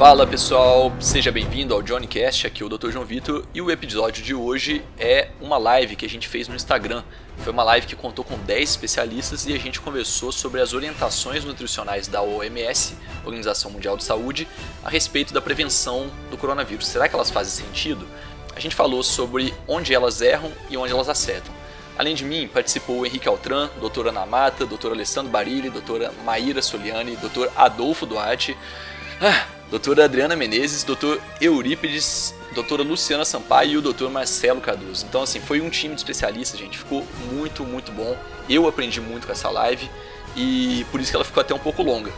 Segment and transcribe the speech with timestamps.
[0.00, 2.90] Fala pessoal, seja bem-vindo ao Johnny Cast, aqui é o Dr.
[2.90, 6.56] João Vitor e o episódio de hoje é uma live que a gente fez no
[6.56, 7.02] Instagram.
[7.36, 11.44] Foi uma live que contou com 10 especialistas e a gente conversou sobre as orientações
[11.44, 12.96] nutricionais da OMS,
[13.26, 14.48] Organização Mundial de Saúde,
[14.82, 16.86] a respeito da prevenção do coronavírus.
[16.86, 18.08] Será que elas fazem sentido?
[18.56, 21.52] A gente falou sobre onde elas erram e onde elas acertam.
[21.98, 26.62] Além de mim, participou o Henrique Altran, doutora Ana Mata, doutor Alessandro Barilli, doutora Maíra
[26.62, 28.56] Soliani, doutor Adolfo Duarte,
[29.20, 35.06] ah, doutora Adriana Menezes, doutor Eurípides, doutora Luciana Sampaio e o doutor Marcelo Cardoso.
[35.08, 36.76] Então, assim, foi um time de especialistas, gente.
[36.76, 38.16] Ficou muito, muito bom.
[38.48, 39.88] Eu aprendi muito com essa live
[40.36, 42.12] e por isso que ela ficou até um pouco longa.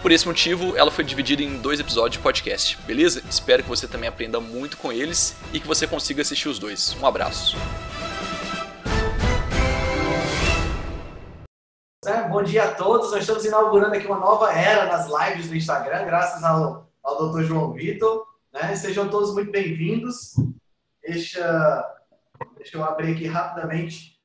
[0.00, 3.22] Por esse motivo, ela foi dividida em dois episódios de podcast, beleza?
[3.28, 6.96] Espero que você também aprenda muito com eles e que você consiga assistir os dois.
[7.00, 7.56] Um abraço.
[12.08, 12.26] Né?
[12.26, 13.10] Bom dia a todos.
[13.10, 17.42] Nós estamos inaugurando aqui uma nova era nas lives do Instagram, graças ao, ao Dr.
[17.42, 18.26] João Vitor.
[18.50, 18.74] Né?
[18.76, 20.34] Sejam todos muito bem-vindos.
[21.02, 21.86] Deixa,
[22.56, 24.18] deixa eu abrir aqui rapidamente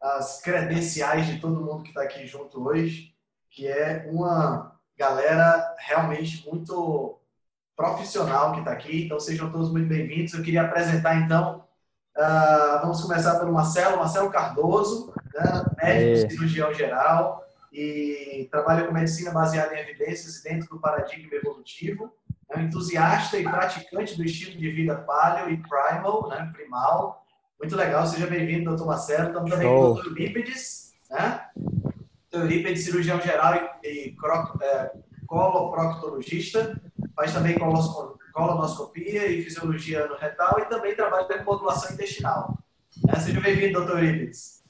[0.00, 3.14] as credenciais de todo mundo que está aqui junto hoje,
[3.50, 7.20] que é uma galera realmente muito
[7.76, 9.04] profissional que está aqui.
[9.04, 10.32] Então, sejam todos muito bem-vindos.
[10.32, 11.65] Eu queria apresentar, então,
[12.16, 15.64] uh, vamos começar pelo Marcelo, Marcelo Cardoso né?
[15.82, 16.30] médico, é.
[16.30, 22.12] cirurgião geral, e trabalha com medicina baseada em evidências e dentro do paradigma evolutivo.
[22.48, 26.50] É um entusiasta e praticante do estilo de vida paleo e primal, né?
[26.54, 27.24] primal.
[27.60, 29.28] Muito legal, seja bem-vindo, doutor Marcelo.
[29.28, 31.40] Estamos também com o doutor Eurípides, né?
[31.56, 34.92] Doutor Eurípides, cirurgião geral e, e croc, é,
[35.26, 36.80] coloproctologista.
[37.14, 37.58] Faz também
[38.36, 42.58] colonoscopia e fisiologia no retal e também trabalha com modulação intestinal.
[43.02, 43.18] Né?
[43.18, 44.62] Seja bem-vindo, doutor Eurípides.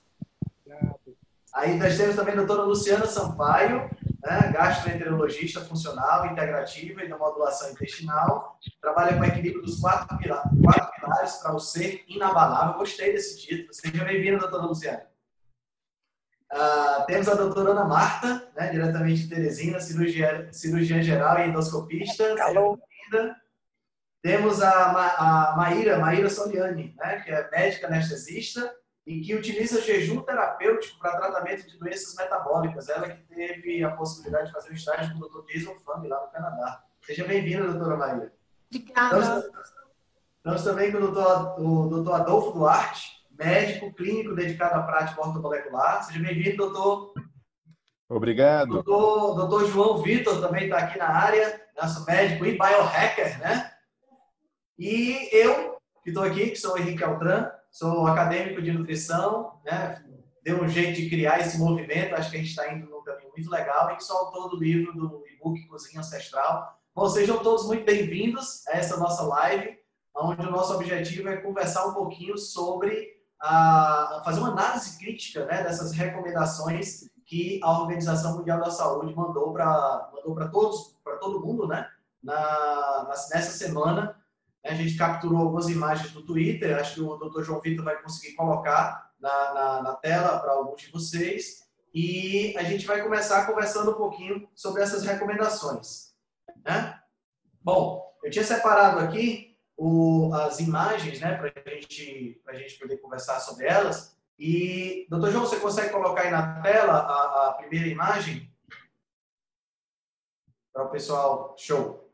[1.53, 3.91] Aí nós temos também a doutora Luciana Sampaio,
[4.23, 8.57] né, gastroenterologista funcional, integrativa e da modulação intestinal.
[8.81, 12.79] Trabalha com o equilíbrio dos quatro, pilares, quatro pilares para o ser inabalável.
[12.79, 13.73] Gostei desse título.
[13.73, 15.07] Seja bem-vinda, doutora Luciana.
[16.53, 22.37] Uh, temos a doutora Ana Marta, né, diretamente de Teresina, cirurgia, cirurgiã geral e endoscopista.
[22.45, 22.79] Alô.
[24.27, 25.07] Temos a, Ma,
[25.53, 28.75] a Maíra, Maíra Soliani, né, que é médica anestesista
[29.07, 32.89] e que utiliza jejum terapêutico para tratamento de doenças metabólicas.
[32.89, 35.47] Ela que teve a possibilidade de fazer um estágio com o Dr.
[35.47, 36.83] Jason Fang lá no Canadá.
[37.03, 38.33] Seja bem-vinda, doutora Maria.
[38.69, 39.21] Obrigada.
[39.21, 39.45] Estamos,
[40.39, 46.03] estamos também com o doutor, o doutor Adolfo Duarte, médico clínico dedicado à prática ortomolecular.
[46.03, 47.15] Seja bem-vindo, doutor.
[48.09, 48.83] Obrigado.
[48.83, 53.76] Doutor, doutor João Vitor também está aqui na área, nosso médico e biohacker, né?
[54.79, 60.05] E eu, que estou aqui, que sou o Henrique Altran, sou acadêmico de nutrição, né?
[60.43, 63.31] deu um jeito de criar esse movimento, acho que a gente está indo num caminho
[63.37, 66.79] muito legal, e sou autor do livro do e-book Cozinha Ancestral.
[66.95, 69.79] Bom, sejam todos muito bem-vindos a essa nossa live,
[70.15, 75.63] onde o nosso objetivo é conversar um pouquinho sobre a, fazer uma análise crítica né,
[75.63, 81.67] dessas recomendações que a Organização Mundial da Saúde mandou para mandou todos, para todo mundo,
[81.67, 81.89] né,
[82.23, 84.16] na, nessa semana
[84.67, 87.43] a gente capturou algumas imagens do Twitter, acho que o Dr.
[87.43, 91.67] João Vitor vai conseguir colocar na, na, na tela para alguns de vocês.
[91.95, 96.15] E a gente vai começar conversando um pouquinho sobre essas recomendações.
[96.65, 97.01] Né?
[97.63, 103.41] Bom, eu tinha separado aqui o, as imagens né, para gente, a gente poder conversar
[103.41, 104.17] sobre elas.
[104.39, 108.53] E, doutor João, você consegue colocar aí na tela a, a primeira imagem?
[110.73, 112.06] Para o pessoal, show.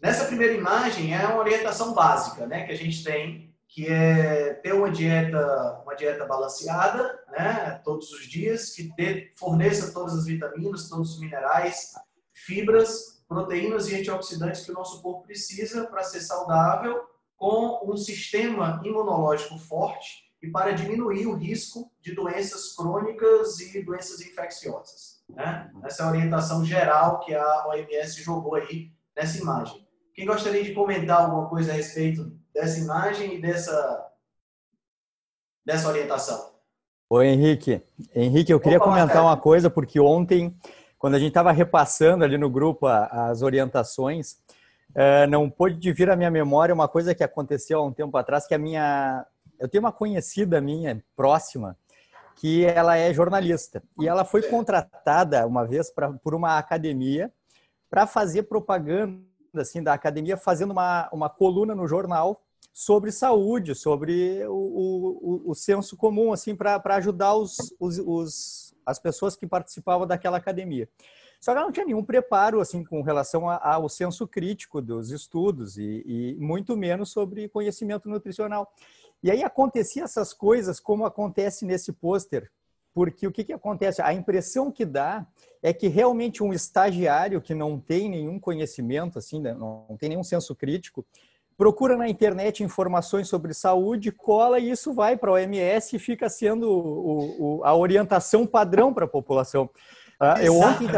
[0.00, 4.72] Nessa primeira imagem é uma orientação básica, né, que a gente tem, que é ter
[4.72, 8.90] uma dieta, uma dieta balanceada, né, todos os dias, que
[9.36, 11.92] forneça todas as vitaminas, todos os minerais,
[12.32, 17.02] fibras, proteínas e antioxidantes que o nosso corpo precisa para ser saudável,
[17.36, 24.20] com um sistema imunológico forte e para diminuir o risco de doenças crônicas e doenças
[24.20, 25.22] infecciosas.
[25.28, 25.70] Né?
[25.84, 29.85] Essa é a orientação geral que a OMS jogou aí nessa imagem.
[30.16, 34.10] Quem gostaria de comentar alguma coisa a respeito dessa imagem e dessa,
[35.62, 36.54] dessa orientação?
[37.10, 37.82] Oi, Henrique.
[38.14, 40.56] Henrique, eu queria Opa, comentar uma coisa, porque ontem,
[40.98, 44.38] quando a gente estava repassando ali no grupo as orientações,
[44.94, 48.46] eh, não pôde vir à minha memória uma coisa que aconteceu há um tempo atrás,
[48.46, 49.22] que a minha...
[49.60, 51.76] Eu tenho uma conhecida minha, próxima,
[52.36, 53.82] que ela é jornalista.
[54.00, 57.30] E ela foi contratada uma vez pra, por uma academia
[57.90, 62.42] para fazer propaganda assim da academia fazendo uma, uma coluna no jornal
[62.72, 68.98] sobre saúde, sobre o, o, o senso comum, assim, para ajudar os, os, os, as
[68.98, 70.88] pessoas que participavam daquela academia.
[71.40, 75.76] Só que ela não tinha nenhum preparo assim com relação ao senso crítico dos estudos
[75.76, 78.72] e, e muito menos sobre conhecimento nutricional.
[79.22, 82.50] E aí acontecia essas coisas como acontece nesse pôster,
[82.96, 84.00] porque o que, que acontece?
[84.00, 85.26] A impressão que dá
[85.62, 90.24] é que realmente um estagiário que não tem nenhum conhecimento, assim, né, não tem nenhum
[90.24, 91.04] senso crítico,
[91.58, 96.30] procura na internet informações sobre saúde, cola e isso vai para a OMS e fica
[96.30, 99.68] sendo o, o, a orientação padrão para a população.
[100.18, 100.88] Uh, eu ontem,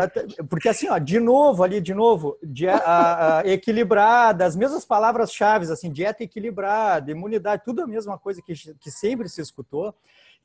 [0.48, 2.38] porque assim, ó, de novo ali, de novo,
[2.84, 8.54] a, a, equilibrada, as mesmas palavras-chave, assim, dieta equilibrada, imunidade, tudo a mesma coisa que,
[8.54, 9.92] que sempre se escutou.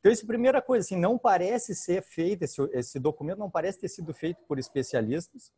[0.03, 3.79] Então, essa é primeira coisa, assim, não parece ser feito, esse, esse documento não parece
[3.79, 5.49] ter sido feito por especialistas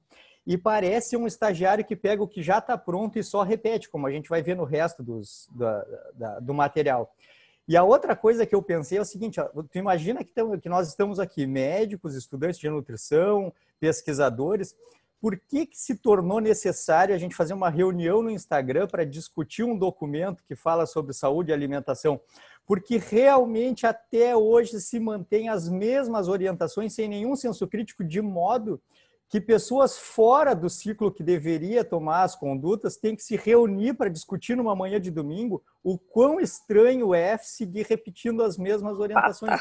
[0.45, 4.05] e parece um estagiário que pega o que já está pronto e só repete, como
[4.05, 7.11] a gente vai ver no resto dos, da, da, do material.
[7.67, 10.31] E a outra coisa que eu pensei é o seguinte: ó, tu imagina que,
[10.61, 14.75] que nós estamos aqui, médicos, estudantes de nutrição, pesquisadores.
[15.19, 19.63] Por que, que se tornou necessário a gente fazer uma reunião no Instagram para discutir
[19.63, 22.21] um documento que fala sobre saúde e alimentação?
[22.65, 28.81] Porque realmente até hoje se mantém as mesmas orientações sem nenhum senso crítico, de modo
[29.27, 34.09] que pessoas fora do ciclo que deveria tomar as condutas têm que se reunir para
[34.09, 39.59] discutir numa manhã de domingo o quão estranho é seguir repetindo as mesmas orientações.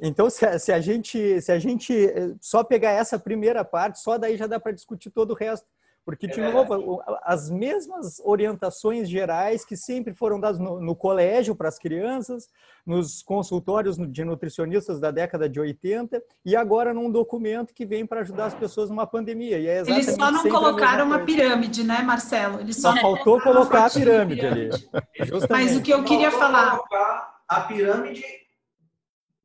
[0.00, 4.00] Então, se a, se a, gente, se a gente eh, só pegar essa primeira parte,
[4.00, 5.66] só daí já dá para discutir todo o resto.
[6.04, 11.54] Porque, de é novo, as mesmas orientações gerais que sempre foram dadas no, no colégio
[11.54, 12.48] para as crianças,
[12.84, 18.20] nos consultórios de nutricionistas da década de 80 e agora num documento que vem para
[18.20, 19.58] ajudar as pessoas numa pandemia.
[19.58, 22.60] E é Eles só não colocaram uma pirâmide, né, Marcelo?
[22.60, 24.70] Eles só, só faltou colocar a pirâmide ali.
[25.48, 26.80] Mas o que eu queria falar...
[27.48, 28.24] A pirâmide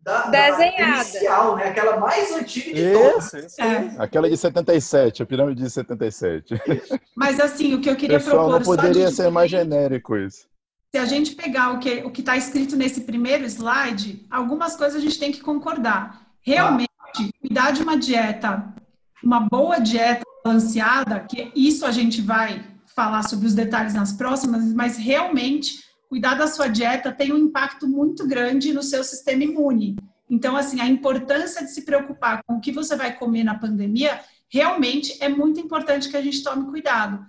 [0.07, 0.77] da, desenhada.
[0.77, 1.67] Da inicial, né?
[1.67, 3.33] Aquela mais antiga de todas.
[3.33, 3.95] Isso, é.
[3.97, 6.55] Aquela de 77, a pirâmide de 77.
[7.13, 8.59] Mas assim, o que eu queria Pessoal, propor...
[8.59, 10.47] não poderia ser mais genérico isso.
[10.95, 15.03] Se a gente pegar o que o está escrito nesse primeiro slide, algumas coisas a
[15.03, 16.21] gente tem que concordar.
[16.41, 17.23] Realmente, ah.
[17.41, 18.73] cuidar de uma dieta,
[19.21, 22.65] uma boa dieta balanceada, que isso a gente vai
[22.95, 27.87] falar sobre os detalhes nas próximas, mas realmente cuidar da sua dieta tem um impacto
[27.87, 29.95] muito grande no seu sistema imune.
[30.29, 34.19] Então, assim, a importância de se preocupar com o que você vai comer na pandemia
[34.49, 37.25] realmente é muito importante que a gente tome cuidado.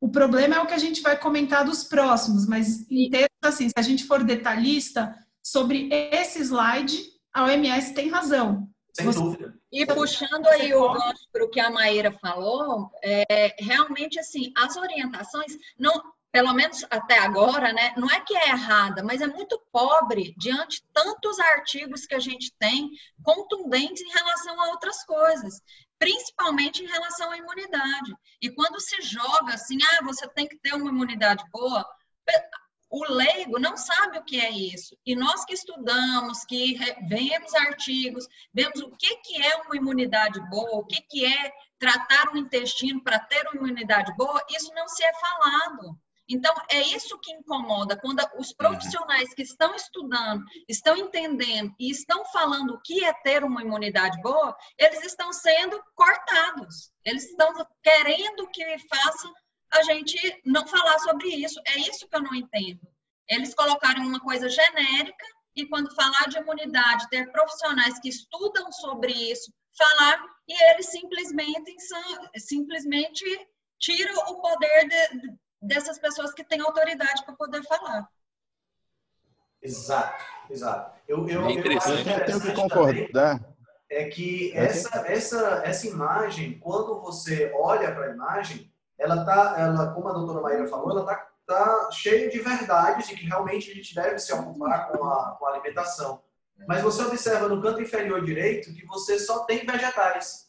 [0.00, 3.68] O problema é o que a gente vai comentar dos próximos, mas em termos assim,
[3.68, 8.68] se a gente for detalhista sobre esse slide, a OMS tem razão.
[8.92, 9.18] Sem você...
[9.18, 9.58] dúvida.
[9.70, 14.76] E puxando aí o gancho para o que a Maíra falou, é, realmente assim, as
[14.76, 15.92] orientações não
[16.30, 20.82] pelo menos até agora, né, não é que é errada, mas é muito pobre diante
[20.82, 22.90] de tantos artigos que a gente tem
[23.22, 25.60] contundentes em relação a outras coisas,
[25.98, 28.14] principalmente em relação à imunidade.
[28.42, 31.84] E quando se joga assim, ah, você tem que ter uma imunidade boa,
[32.90, 34.96] o leigo não sabe o que é isso.
[35.04, 40.78] E nós que estudamos, que vemos artigos, vemos o que, que é uma imunidade boa,
[40.78, 45.04] o que, que é tratar o intestino para ter uma imunidade boa, isso não se
[45.04, 45.98] é falado.
[46.28, 52.24] Então, é isso que incomoda, quando os profissionais que estão estudando, estão entendendo e estão
[52.26, 56.90] falando o que é ter uma imunidade boa, eles estão sendo cortados.
[57.04, 59.32] Eles estão querendo que façam
[59.72, 61.60] a gente não falar sobre isso.
[61.66, 62.80] É isso que eu não entendo.
[63.28, 69.12] Eles colocaram uma coisa genérica e quando falar de imunidade, ter profissionais que estudam sobre
[69.12, 71.74] isso, falar e eles simplesmente,
[72.36, 73.24] simplesmente
[73.78, 78.08] tiram o poder de, dessas pessoas que têm autoridade para poder falar.
[79.62, 80.98] Exato, exato.
[81.06, 82.08] Eu, eu, é interessante.
[82.08, 83.40] eu, tenho que concordar.
[83.90, 89.92] É que essa, essa, essa imagem, quando você olha para a imagem, ela tá, ela,
[89.92, 93.74] como a doutora Maíra falou, ela tá, tá cheia de verdades e que realmente a
[93.74, 96.22] gente deve se ocupar com a, com a alimentação.
[96.66, 100.47] Mas você observa no canto inferior direito que você só tem vegetais.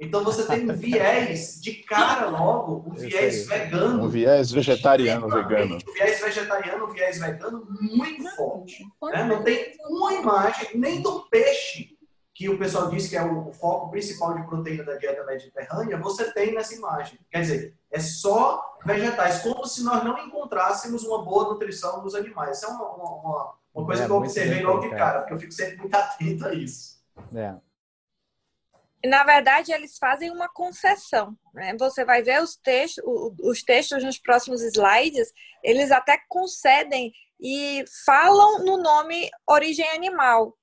[0.00, 4.04] Então você tem um viés de cara logo, um viés vegano.
[4.04, 5.76] Um viés vegetariano vegano.
[5.76, 8.82] Um viés vegetariano, um viés vegano muito forte.
[9.02, 9.24] Né?
[9.24, 11.98] Não tem uma imagem, nem do peixe,
[12.34, 16.32] que o pessoal diz que é o foco principal de proteína da dieta mediterrânea, você
[16.32, 17.18] tem nessa imagem.
[17.30, 22.56] Quer dizer, é só vegetais, como se nós não encontrássemos uma boa nutrição nos animais.
[22.56, 25.38] Isso é uma, uma, uma coisa é, que eu observei logo de cara, porque eu
[25.40, 27.02] fico sempre muito atento a isso.
[27.34, 27.54] É
[29.04, 31.36] na verdade, eles fazem uma concessão.
[31.54, 31.74] Né?
[31.78, 33.02] Você vai ver os textos,
[33.42, 40.54] os textos nos próximos slides, eles até concedem e falam no nome origem animal.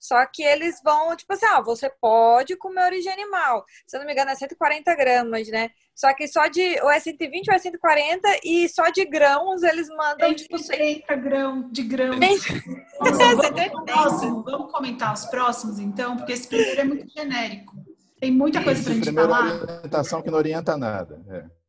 [0.00, 3.64] Só que eles vão, tipo assim, ah, você pode comer origem animal.
[3.86, 5.70] Se eu não me engano, é 140 gramas, né?
[5.94, 6.80] Só que só de.
[6.82, 10.56] Ou é 120 ou é 140, e só de grãos eles mandam, tipo.
[10.56, 12.16] 180 grão, de grãos.
[12.18, 12.46] Vamos,
[13.52, 17.76] vamos, próximo, vamos comentar os próximos, então, porque esse primeiro é muito genérico.
[18.18, 19.50] Tem muita coisa para a gente primeiro falar.
[19.50, 21.20] é uma orientação que não orienta nada.
[21.28, 21.60] É.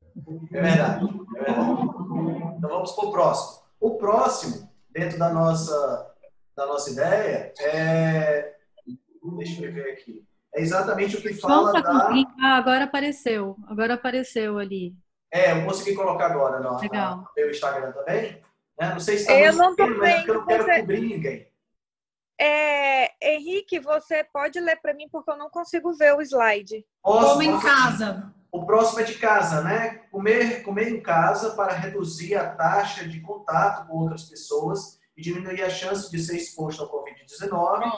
[0.53, 1.83] É verdade, é verdade.
[2.57, 3.63] Então vamos para o próximo.
[3.79, 6.10] O próximo, dentro da nossa,
[6.61, 8.55] da nossa ideia, é.
[9.37, 10.23] Deixa eu ver aqui.
[10.53, 12.09] É exatamente o que fala pra da.
[12.41, 13.55] Ah, agora apareceu.
[13.67, 14.93] Agora apareceu ali.
[15.31, 17.17] É, eu consegui colocar agora no, Legal.
[17.17, 18.41] no meu Instagram também.
[18.79, 18.89] Né?
[18.89, 20.73] Não sei se está Eu não tô pequeno, mas é porque eu não quero vendo,
[20.73, 21.47] você- cobrir ninguém.
[22.39, 26.85] É, Henrique, você pode ler para mim porque eu não consigo ver o slide.
[27.01, 28.33] Posso, Como em casa.
[28.51, 30.01] O próximo é de casa, né?
[30.11, 35.61] Comer, comer em casa para reduzir a taxa de contato com outras pessoas e diminuir
[35.61, 37.91] a chance de ser exposto ao Covid-19.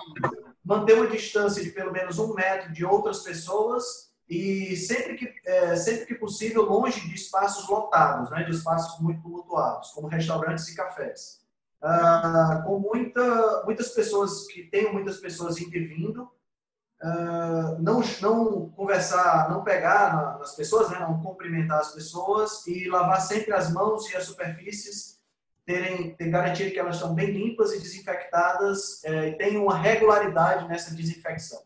[0.63, 5.75] Manter uma distância de pelo menos um metro de outras pessoas e sempre que, é,
[5.75, 8.43] sempre que possível longe de espaços lotados, né?
[8.43, 11.41] De espaços muito tumultuados, como restaurantes e cafés.
[11.81, 16.29] Ah, com muita, muitas pessoas que tenham muitas pessoas indo e vindo,
[17.01, 20.99] ah, não, não conversar, não pegar na- nas pessoas, né?
[20.99, 25.19] não cumprimentar as pessoas e lavar sempre as mãos e as superfícies,
[25.65, 30.67] terem, ter garantido que elas estão bem limpas e desinfectadas eh, e tenham uma regularidade
[30.67, 31.61] nessa desinfecção.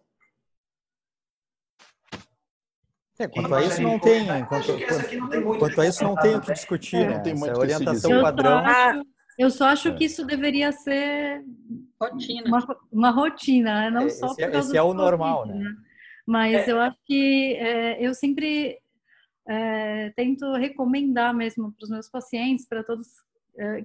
[3.19, 4.73] É, quanto a isso não tem, quanto,
[5.41, 6.53] muito quanto a isso não tem o que né?
[6.53, 7.15] discutir, É, né?
[7.15, 8.57] não tem muito se orientação só padrão.
[8.59, 9.05] acho,
[9.39, 9.91] eu só acho É.
[9.93, 11.43] que isso deveria ser
[11.99, 12.43] Rotina.
[12.47, 13.89] uma, uma rotina, né?
[13.89, 15.75] não É, só esse por é- causa esse é o normal, Covid, né?
[16.27, 16.71] Mas É.
[16.71, 18.77] eu acho que é, eu sempre
[19.47, 23.36] é, tento recomendar mesmo para os meus pacientes, para todos, é,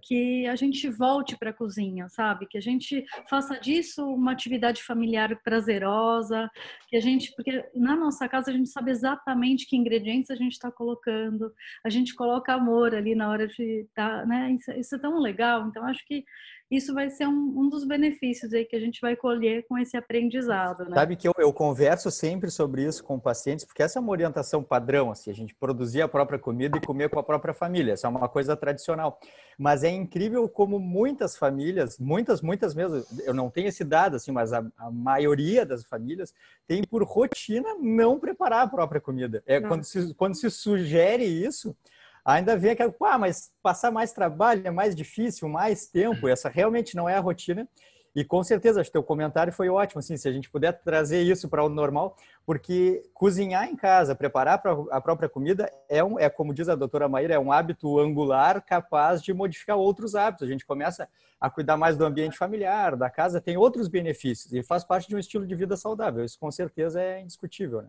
[0.02, 2.46] que a gente volte para a cozinha, sabe?
[2.46, 6.50] Que a gente faça disso uma atividade familiar prazerosa,
[6.88, 10.52] que a gente, porque na nossa casa a gente sabe exatamente que ingredientes a gente
[10.52, 11.52] está colocando,
[11.84, 14.52] a gente coloca amor ali na hora de tá, né?
[14.52, 15.66] Isso, isso é tão legal.
[15.68, 16.24] Então acho que
[16.72, 19.94] isso vai ser um, um dos benefícios aí que a gente vai colher com esse
[19.94, 20.94] aprendizado, né?
[20.94, 24.62] Sabe que eu, eu converso sempre sobre isso com pacientes, porque essa é uma orientação
[24.62, 28.06] padrão, assim, a gente produzir a própria comida e comer com a própria família, essa
[28.06, 29.20] é uma coisa tradicional.
[29.58, 34.32] Mas é incrível como muitas famílias, muitas, muitas mesmo, eu não tenho esse dado, assim,
[34.32, 36.32] mas a, a maioria das famílias
[36.66, 39.42] tem por rotina não preparar a própria comida.
[39.46, 39.68] É, Não.
[39.68, 41.76] quando, se, quando se sugere isso,
[42.24, 46.94] ainda vem aquela, ah, mas passar mais trabalho é mais difícil, mais tempo, essa realmente
[46.94, 47.68] não é a rotina.
[48.14, 51.22] E com certeza, acho que teu comentário foi ótimo, assim, se a gente puder trazer
[51.22, 52.14] isso para o normal,
[52.44, 57.08] porque cozinhar em casa, preparar a própria comida é, um, é, como diz a doutora
[57.08, 60.46] Maíra, é um hábito angular capaz de modificar outros hábitos.
[60.46, 61.08] A gente começa
[61.40, 65.16] a cuidar mais do ambiente familiar, da casa, tem outros benefícios e faz parte de
[65.16, 66.22] um estilo de vida saudável.
[66.22, 67.88] Isso com certeza é indiscutível, né?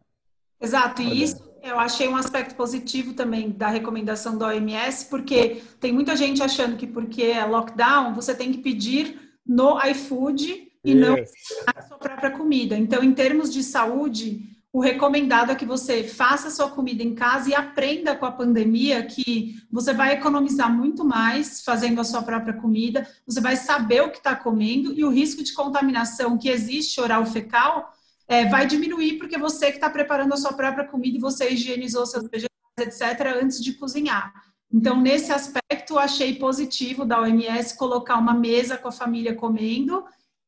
[0.62, 1.14] Exato, e Olha.
[1.24, 6.44] isso eu achei um aspecto positivo também da recomendação da OMS, porque tem muita gente
[6.44, 9.18] achando que porque é lockdown, você tem que pedir
[9.48, 11.32] no iFood e não Isso.
[11.74, 12.78] a sua própria comida.
[12.78, 14.42] Então, em termos de saúde,
[14.74, 18.32] o recomendado é que você faça a sua comida em casa e aprenda com a
[18.32, 24.02] pandemia que você vai economizar muito mais fazendo a sua própria comida, você vai saber
[24.02, 27.94] o que está comendo e o risco de contaminação que existe oral fecal
[28.34, 32.06] é, vai diminuir porque você que está preparando a sua própria comida e você higienizou
[32.06, 32.50] seus vegetais,
[32.80, 34.34] etc., antes de cozinhar.
[34.72, 40.04] Então, nesse aspecto, achei positivo da OMS colocar uma mesa com a família comendo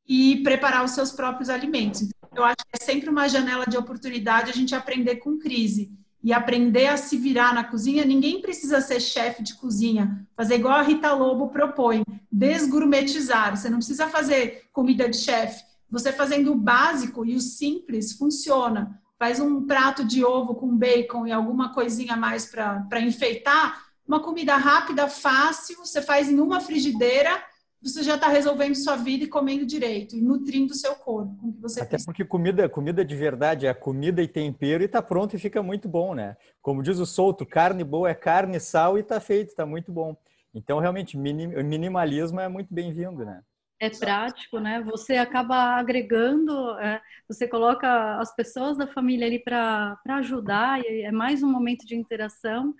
[0.07, 2.01] e preparar os seus próprios alimentos.
[2.01, 5.91] Então, eu acho que é sempre uma janela de oportunidade a gente aprender com crise
[6.23, 8.03] e aprender a se virar na cozinha.
[8.03, 13.55] Ninguém precisa ser chefe de cozinha, fazer igual a Rita Lobo propõe, desgourmetizar.
[13.55, 15.63] Você não precisa fazer comida de chefe.
[15.95, 19.01] Você fazendo o básico e o simples funciona.
[19.17, 23.81] Faz um prato de ovo com bacon e alguma coisinha a mais para enfeitar.
[24.05, 27.41] Uma comida rápida, fácil, você faz em uma frigideira,
[27.81, 31.47] você já está resolvendo sua vida e comendo direito, e nutrindo o seu corpo com
[31.47, 32.07] o que você Até precisa.
[32.07, 35.87] porque comida, comida de verdade é comida e tempero e tá pronto e fica muito
[35.87, 36.35] bom, né?
[36.61, 40.13] Como diz o Souto, carne boa é carne, sal e tá feito, tá muito bom.
[40.53, 43.41] Então, realmente, minim- minimalismo é muito bem-vindo, né?
[43.79, 44.81] É prático, né?
[44.81, 51.43] Você acaba agregando, é, você coloca as pessoas da família ali para ajudar, é mais
[51.43, 52.73] um momento de interação.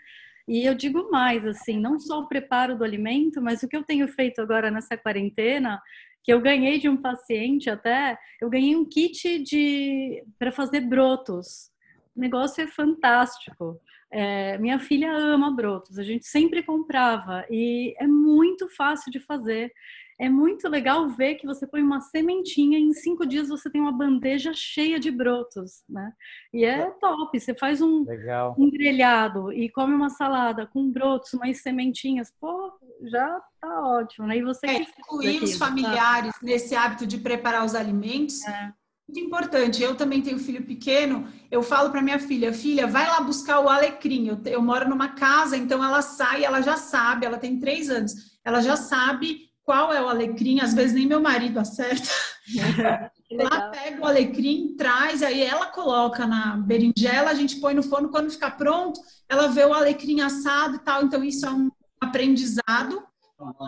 [0.48, 3.84] E eu digo mais, assim, não só o preparo do alimento, mas o que eu
[3.84, 5.82] tenho feito agora nessa quarentena,
[6.24, 11.72] que eu ganhei de um paciente até, eu ganhei um kit de para fazer brotos.
[12.16, 13.80] O negócio é fantástico.
[14.10, 19.74] É, minha filha ama brotos, a gente sempre comprava e é muito fácil de fazer.
[20.18, 23.82] É muito legal ver que você põe uma sementinha e em cinco dias você tem
[23.82, 26.14] uma bandeja cheia de brotos, né?
[26.54, 27.38] E é top.
[27.38, 28.56] Você faz um, Legal.
[28.58, 32.72] um grelhado e come uma salada com brotos, umas sementinhas, pô,
[33.12, 34.38] já tá ótimo, né?
[34.38, 35.72] E você É, incluir os sabe?
[35.72, 38.42] familiares nesse hábito de preparar os alimentos.
[38.46, 38.72] É.
[39.08, 39.84] Muito importante.
[39.84, 41.28] Eu também tenho filho pequeno.
[41.52, 44.28] Eu falo para minha filha, filha, vai lá buscar o alecrim.
[44.28, 47.26] Eu, eu moro numa casa, então ela sai, ela já sabe.
[47.26, 48.14] Ela tem três anos.
[48.44, 50.62] Ela já sabe qual é o alecrim.
[50.62, 52.08] Às vezes nem meu marido acerta.
[53.32, 58.10] Lá pega o alecrim, traz, aí ela coloca na berinjela, a gente põe no forno.
[58.10, 61.04] Quando ficar pronto, ela vê o alecrim assado e tal.
[61.04, 63.04] Então isso é um aprendizado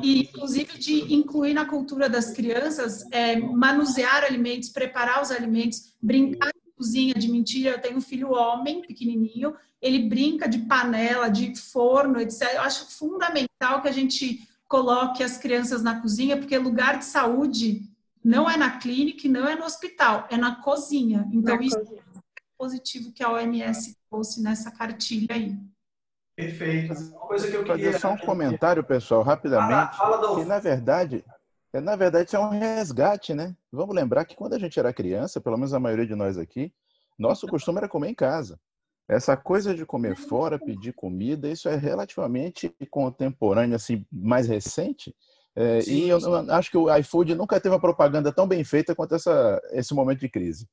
[0.02, 6.48] e inclusive de incluir na cultura das crianças é, manusear alimentos, preparar os alimentos, brincar
[6.54, 7.72] de cozinha, de mentira.
[7.72, 12.54] Eu tenho um filho homem, pequenininho, ele brinca de panela, de forno, etc.
[12.54, 17.82] Eu acho fundamental que a gente coloque as crianças na cozinha, porque lugar de saúde
[18.24, 21.28] não é na clínica, e não é no hospital, é na cozinha.
[21.32, 22.02] Então Na isso cozinha.
[22.02, 25.56] é positivo que a OMS trouxe nessa cartilha aí.
[26.36, 26.94] Perfeito.
[26.94, 27.86] Uma coisa que eu queria.
[27.94, 29.96] Fazer só um comentário, pessoal, rapidamente.
[29.98, 30.46] Fala, fala, Que Adolfo.
[30.46, 31.26] na verdade,
[31.74, 33.56] é, na verdade, isso é um resgate, né?
[33.72, 36.72] Vamos lembrar que quando a gente era criança, pelo menos a maioria de nós aqui,
[37.18, 38.60] nosso costume era comer em casa.
[39.08, 45.16] Essa coisa de comer fora, pedir comida, isso é relativamente contemporâneo, assim, mais recente.
[45.56, 46.52] É, Sim, e eu sim.
[46.52, 50.20] acho que o iFood nunca teve uma propaganda tão bem feita quanto essa, esse momento
[50.20, 50.70] de crise.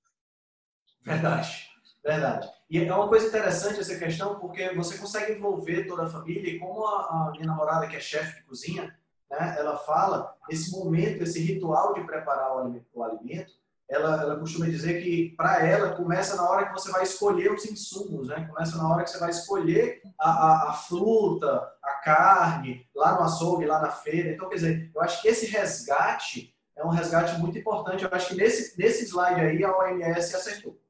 [1.02, 1.70] Verdade,
[2.04, 2.50] verdade.
[2.68, 6.58] E é uma coisa interessante essa questão, porque você consegue envolver toda a família, e
[6.58, 8.94] como a, a minha namorada, que é chefe de cozinha,
[9.30, 13.52] né, ela fala, esse momento, esse ritual de preparar o alimento, o alimento
[13.88, 17.64] ela, ela costuma dizer que, para ela, começa na hora que você vai escolher os
[17.66, 18.46] insumos, né?
[18.46, 23.24] começa na hora que você vai escolher a, a, a fruta, a carne, lá no
[23.24, 24.30] açougue, lá na feira.
[24.30, 28.04] Então, quer dizer, eu acho que esse resgate é um resgate muito importante.
[28.04, 30.80] Eu acho que nesse, nesse slide aí a OMS acertou.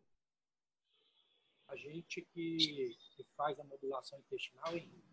[1.68, 5.04] a gente que, que faz a modulação intestinal, Henrique,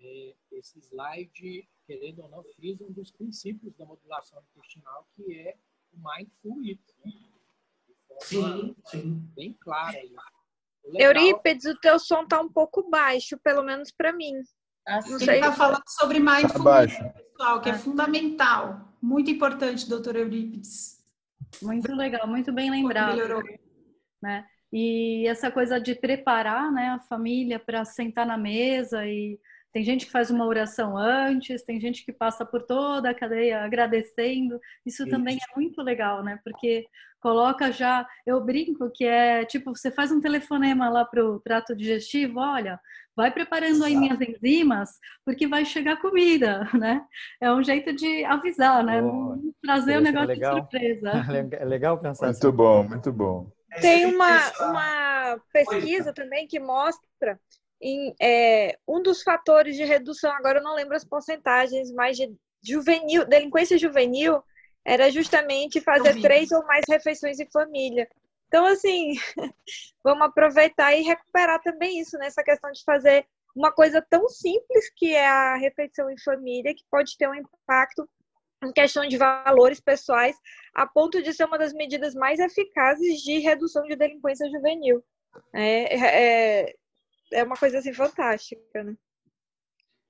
[0.00, 5.56] é, esse slide, querendo ou não, frisa um dos princípios da modulação intestinal, que é
[5.94, 6.80] mindful eating.
[7.04, 7.12] Né?
[8.20, 9.28] Sim, sim.
[9.36, 9.96] bem clara.
[9.98, 10.12] ali.
[10.84, 14.32] O legal- Eurípides, o teu som tá um pouco baixo, pelo menos para mim.
[14.86, 17.12] Assim, Não Ele está falando sobre mindfulness, Abaixo.
[17.12, 18.88] pessoal, que é fundamental.
[19.02, 21.04] Muito importante, doutor Eurípides.
[21.62, 23.14] Muito legal, muito bem lembrado.
[23.16, 23.42] Melhorou.
[24.22, 24.46] né?
[24.72, 29.38] E essa coisa de preparar, né, a família para sentar na mesa e
[29.72, 33.62] tem gente que faz uma oração antes, tem gente que passa por toda a cadeia
[33.62, 34.58] agradecendo.
[34.84, 35.10] Isso Isso.
[35.10, 36.38] também é muito legal, né?
[36.42, 36.86] Porque
[37.20, 42.40] coloca já, eu brinco que é tipo, você faz um telefonema lá pro trato digestivo,
[42.40, 42.80] olha,
[43.14, 44.90] vai preparando aí minhas enzimas,
[45.24, 47.04] porque vai chegar comida, né?
[47.40, 49.02] É um jeito de avisar, né?
[49.62, 50.54] Trazer o Isso é negócio legal.
[50.54, 51.12] de surpresa.
[51.60, 52.56] É legal pensar Muito assim.
[52.56, 53.50] bom, muito bom.
[53.72, 57.38] É, Tem uma, uma pesquisa também que mostra
[57.80, 62.34] em, é, um dos fatores de redução, agora eu não lembro as porcentagens, mas de
[62.62, 64.42] juvenil, delinquência juvenil
[64.84, 68.08] era justamente fazer três ou mais refeições em família.
[68.48, 69.12] Então, assim,
[70.02, 75.14] vamos aproveitar e recuperar também isso, nessa questão de fazer uma coisa tão simples que
[75.14, 78.08] é a refeição em família, que pode ter um impacto
[78.64, 80.36] em questão de valores pessoais,
[80.74, 85.04] a ponto de ser uma das medidas mais eficazes de redução de delinquência juvenil.
[85.52, 86.76] É, é,
[87.32, 88.96] é uma coisa assim fantástica, né?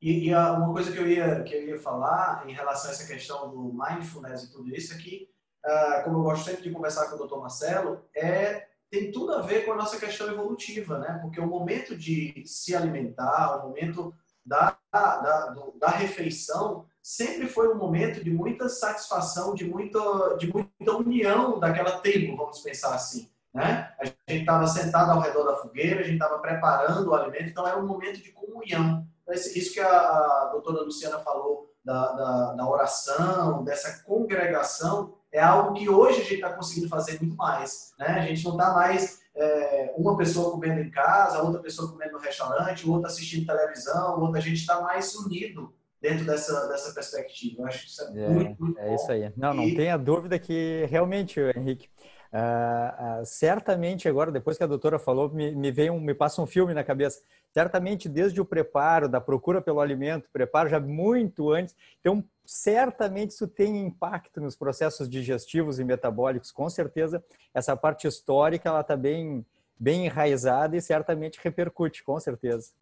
[0.00, 2.94] E, e a- uma coisa que eu, ia, que eu ia falar em relação a
[2.94, 5.28] essa questão do mindfulness e tudo isso é que,
[5.64, 7.38] ah, como eu gosto sempre de conversar com o Dr.
[7.38, 11.18] Marcelo, é, tem tudo a ver com a nossa questão evolutiva, né?
[11.20, 14.14] Porque o momento de se alimentar, o momento
[14.46, 20.46] da, da, do- da refeição, sempre foi um momento de muita satisfação, de muita, de
[20.52, 23.28] muita união daquela tribo, vamos pensar assim.
[23.54, 23.90] Né?
[23.98, 27.66] A gente estava sentado ao redor da fogueira, a gente estava preparando o alimento, então
[27.66, 29.06] era um momento de comunhão.
[29.30, 35.40] Esse- Isso que a, a doutora Luciana falou da, da, da oração, dessa congregação, é
[35.40, 37.92] algo que hoje a gente está conseguindo fazer muito mais.
[37.98, 38.06] Né?
[38.06, 42.18] A gente não está mais é, uma pessoa comendo em casa, outra pessoa comendo no
[42.18, 47.62] restaurante, outra assistindo televisão, outra a gente está mais unido dentro dessa, dessa perspectiva.
[47.62, 48.94] Eu acho que isso é, É, muito, muito É bom.
[48.94, 49.32] isso aí.
[49.37, 51.88] Não, não E- tenha dúvida que realmente, Henrique,
[52.33, 56.43] ah, ah, certamente agora, depois que a doutora falou, me, me veio um, me passa
[56.43, 57.23] um filme na cabeça.
[57.51, 61.75] Certamente desde o preparo, da procura pelo alimento, preparo já muito antes.
[62.01, 66.53] Então, certamente isso tem impacto nos processos digestivos e metabólicos.
[66.53, 69.45] Com certeza, essa parte histórica ela está bem,
[69.79, 72.73] bem enraizada e certamente repercute, com certeza.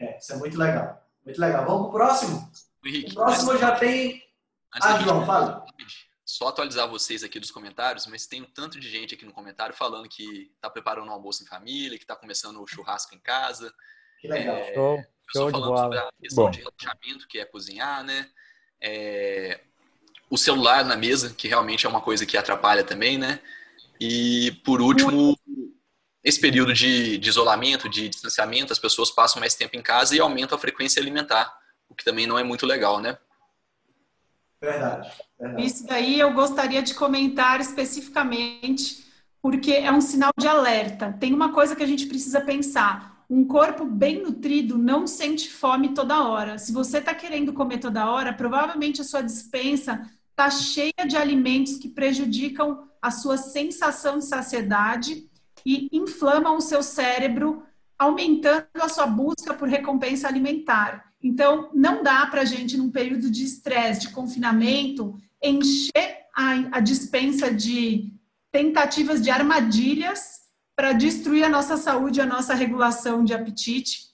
[0.00, 1.02] É, isso é muito legal.
[1.24, 1.66] Muito legal.
[1.66, 2.48] Vamos pro próximo?
[2.82, 4.22] O Henrique, próximo já tem
[4.74, 5.64] Antes Ah, João, fala.
[6.28, 9.74] Só atualizar vocês aqui dos comentários, mas tem um tanto de gente aqui no comentário
[9.74, 13.72] falando que tá preparando um almoço em família, que tá começando o churrasco em casa.
[14.20, 14.56] Que legal.
[14.56, 16.10] É, Show, show de falando sobre bola.
[16.10, 16.50] a questão Bom.
[16.50, 18.28] de relaxamento, que é cozinhar, né?
[18.78, 19.58] É,
[20.28, 23.40] o celular na mesa, que realmente é uma coisa que atrapalha também, né?
[23.98, 25.34] E por último,
[26.22, 30.20] esse período de, de isolamento, de distanciamento, as pessoas passam mais tempo em casa e
[30.20, 33.16] aumentam a frequência alimentar, o que também não é muito legal, né?
[34.60, 35.10] Verdade.
[35.38, 35.66] Verdade.
[35.66, 39.04] Isso daí eu gostaria de comentar especificamente,
[39.40, 41.16] porque é um sinal de alerta.
[41.18, 43.24] Tem uma coisa que a gente precisa pensar.
[43.30, 46.58] Um corpo bem nutrido não sente fome toda hora.
[46.58, 51.76] Se você está querendo comer toda hora, provavelmente a sua dispensa está cheia de alimentos
[51.76, 55.28] que prejudicam a sua sensação de saciedade
[55.64, 57.62] e inflamam o seu cérebro,
[57.98, 61.12] aumentando a sua busca por recompensa alimentar.
[61.22, 66.80] Então, não dá para a gente, num período de estresse, de confinamento, encher a, a
[66.80, 68.12] dispensa de
[68.50, 70.38] tentativas de armadilhas
[70.76, 74.08] para destruir a nossa saúde, a nossa regulação de apetite.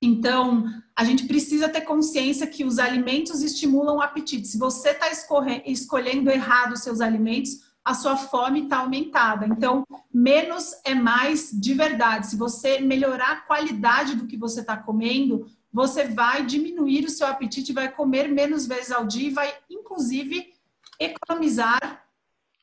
[0.00, 0.64] Então,
[0.96, 4.48] a gente precisa ter consciência que os alimentos estimulam o apetite.
[4.48, 5.06] Se você está
[5.64, 9.46] escolhendo errado os seus alimentos, a sua fome está aumentada.
[9.46, 12.26] Então, menos é mais de verdade.
[12.26, 17.26] Se você melhorar a qualidade do que você está comendo, você vai diminuir o seu
[17.26, 20.52] apetite, vai comer menos vezes ao dia e vai, inclusive,
[20.98, 22.02] economizar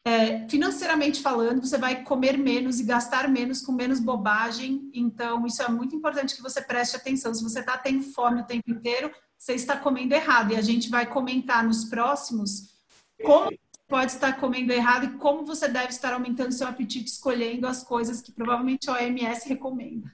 [0.06, 4.90] é, financeiramente falando, você vai comer menos e gastar menos com menos bobagem.
[4.94, 7.34] Então, isso é muito importante que você preste atenção.
[7.34, 10.54] Se você está tendo fome o tempo inteiro, você está comendo errado.
[10.54, 12.80] E a gente vai comentar nos próximos
[13.24, 13.52] como
[13.88, 18.22] pode estar comendo errado e como você deve estar aumentando seu apetite escolhendo as coisas
[18.22, 20.14] que provavelmente a OMS recomenda.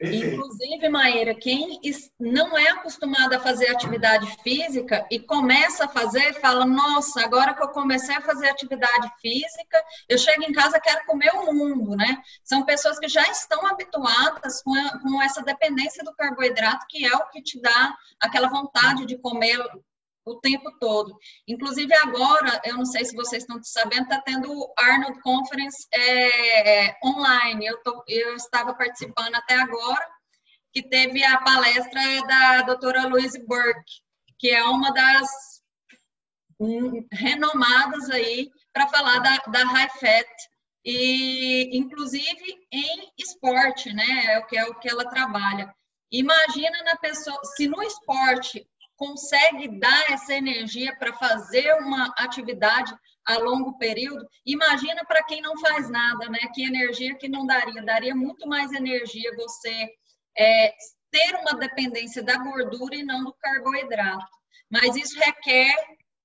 [0.00, 1.80] Inclusive, Maíra, quem
[2.20, 7.62] não é acostumado a fazer atividade física e começa a fazer, fala: Nossa, agora que
[7.62, 12.22] eu comecei a fazer atividade física, eu chego em casa quero comer o mundo, né?
[12.44, 17.16] São pessoas que já estão habituadas com, a- com essa dependência do carboidrato, que é
[17.16, 19.58] o que te dá aquela vontade de comer
[20.30, 21.16] o tempo todo.
[21.46, 26.96] Inclusive agora, eu não sei se vocês estão sabendo, está tendo o Arnold Conference é,
[27.04, 27.66] online.
[27.66, 30.06] Eu, tô- eu estava participando até agora,
[30.72, 34.02] que teve a palestra da doutora Louise Burke,
[34.38, 35.28] que é uma das
[36.60, 40.26] hum, renomadas aí para falar da, da high fat
[40.84, 44.26] e inclusive em esporte, né?
[44.26, 45.74] É o que é o que ela trabalha.
[46.10, 48.66] Imagina na pessoa, se no esporte
[48.98, 52.92] consegue dar essa energia para fazer uma atividade
[53.24, 56.40] a longo período, imagina para quem não faz nada, né?
[56.54, 59.88] Que energia que não daria, daria muito mais energia você
[60.36, 60.74] é,
[61.10, 64.26] ter uma dependência da gordura e não do carboidrato.
[64.68, 65.74] Mas isso requer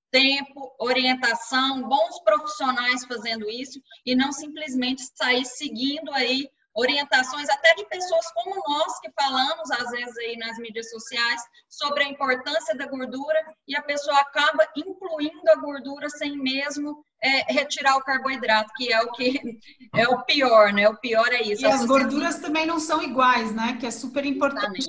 [0.09, 7.85] tempo, orientação, bons profissionais fazendo isso e não simplesmente sair seguindo aí orientações até de
[7.85, 12.87] pessoas como nós que falamos às vezes aí nas mídias sociais sobre a importância da
[12.87, 18.91] gordura e a pessoa acaba incluindo a gordura sem mesmo é, retirar o carboidrato, que
[18.91, 19.39] é o que
[19.95, 20.89] é o pior, né?
[20.89, 21.61] O pior é isso.
[21.61, 23.77] E as gorduras também não são iguais, né?
[23.79, 24.85] Que é super importante.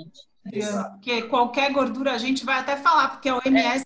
[0.53, 0.93] Exatamente.
[0.93, 3.85] Porque qualquer gordura, a gente vai até falar, porque a OMS,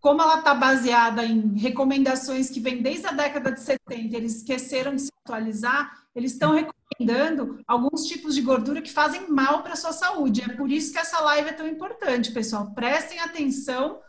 [0.00, 4.94] como ela está baseada em recomendações que vêm desde a década de 70, eles esqueceram
[4.94, 6.83] de se atualizar, eles estão recomendando
[7.66, 10.42] alguns tipos de gordura que fazem mal para a sua saúde.
[10.42, 12.72] É por isso que essa live é tão importante, pessoal.
[12.74, 14.00] Prestem atenção,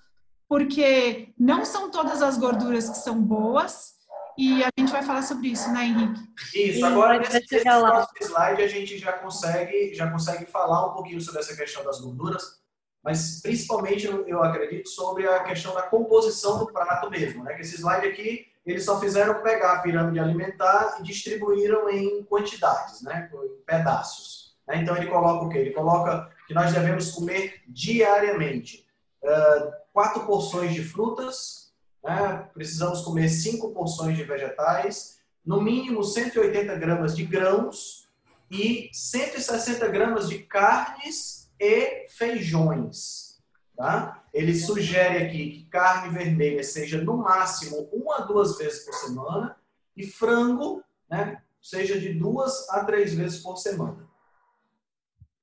[0.47, 3.95] porque não são todas as gorduras que são boas,
[4.37, 6.19] e a gente vai falar sobre isso, né, Henrique?
[6.53, 11.39] Isso, agora nesse, nesse slide a gente já consegue, já consegue falar um pouquinho sobre
[11.39, 12.59] essa questão das gorduras,
[13.01, 17.53] mas principalmente eu eu acredito sobre a questão da composição do prato mesmo, né?
[17.53, 23.01] Que esse slide aqui eles só fizeram pegar a pirâmide alimentar e distribuíram em quantidades,
[23.01, 23.29] né?
[23.33, 24.55] Em pedaços.
[24.67, 24.77] né?
[24.77, 25.59] Então ele coloca o quê?
[25.59, 28.85] Ele coloca que nós devemos comer diariamente
[29.23, 31.73] ah, quatro porções de frutas,
[32.03, 32.47] né?
[32.53, 38.07] precisamos comer cinco porções de vegetais, no mínimo 180 gramas de grãos
[38.49, 43.39] e 160 gramas de carnes e feijões.
[43.77, 44.23] Tá?
[44.35, 49.55] Ele sugere aqui que carne vermelha seja no máximo uma a duas vezes por semana
[49.95, 54.05] e frango né, seja de duas a três vezes por semana.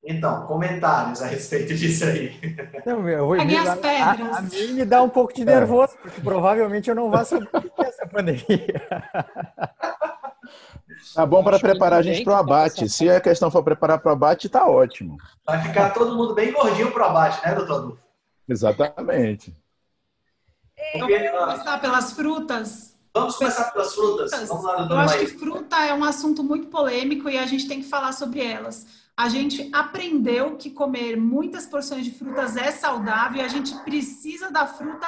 [0.05, 2.39] Então, comentários a respeito disso aí.
[2.85, 4.35] Não, eu vou Peguem as a- pedras.
[4.35, 7.73] A, a mim me dá um pouco de nervoso, porque provavelmente eu não vou sobreviver
[7.87, 8.83] essa pandemia.
[11.15, 12.89] Tá bom para preparar a gente para o abate.
[12.91, 15.17] Se a questão for preparar para o abate, tá ótimo.
[15.47, 18.12] Vai ficar todo mundo bem gordinho para baixo, né, doutor Adolfo?
[18.49, 19.57] Exatamente.
[20.95, 22.93] Vamos começar pelas frutas?
[23.15, 24.49] vamos começar pelas frutas.
[24.49, 27.83] Vamos lá, Eu acho que fruta é um assunto muito polêmico e a gente tem
[27.83, 28.87] que falar sobre elas.
[29.17, 34.51] A gente aprendeu que comer muitas porções de frutas é saudável e a gente precisa
[34.51, 35.07] da fruta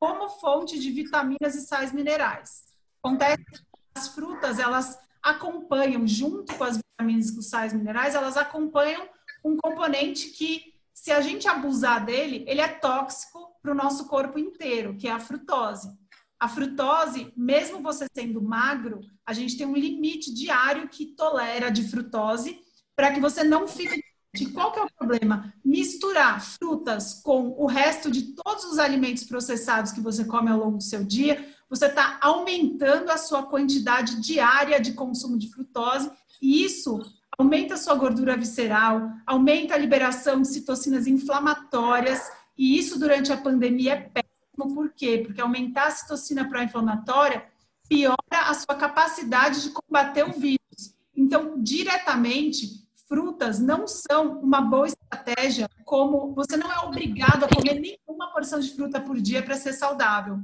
[0.00, 2.64] como fonte de vitaminas e sais minerais.
[3.02, 3.60] Acontece que
[3.94, 9.06] as frutas, elas acompanham, junto com as vitaminas e com os sais minerais, elas acompanham
[9.44, 10.71] um componente que,
[11.02, 15.10] se a gente abusar dele, ele é tóxico para o nosso corpo inteiro, que é
[15.10, 15.90] a frutose.
[16.38, 21.82] A frutose, mesmo você sendo magro, a gente tem um limite diário que tolera de
[21.82, 22.56] frutose
[22.94, 24.00] para que você não fique.
[24.32, 25.52] De qual que é o problema?
[25.64, 30.78] Misturar frutas com o resto de todos os alimentos processados que você come ao longo
[30.78, 36.64] do seu dia, você está aumentando a sua quantidade diária de consumo de frutose, e
[36.64, 37.00] isso
[37.38, 43.36] aumenta a sua gordura visceral, aumenta a liberação de citocinas inflamatórias, e isso durante a
[43.36, 44.74] pandemia é péssimo.
[44.74, 45.22] Por quê?
[45.24, 47.44] Porque aumentar a citocina pró-inflamatória
[47.88, 50.94] piora a sua capacidade de combater o vírus.
[51.14, 57.74] Então, diretamente, frutas não são uma boa estratégia, como você não é obrigado a comer
[57.74, 60.38] nenhuma porção de fruta por dia para ser saudável.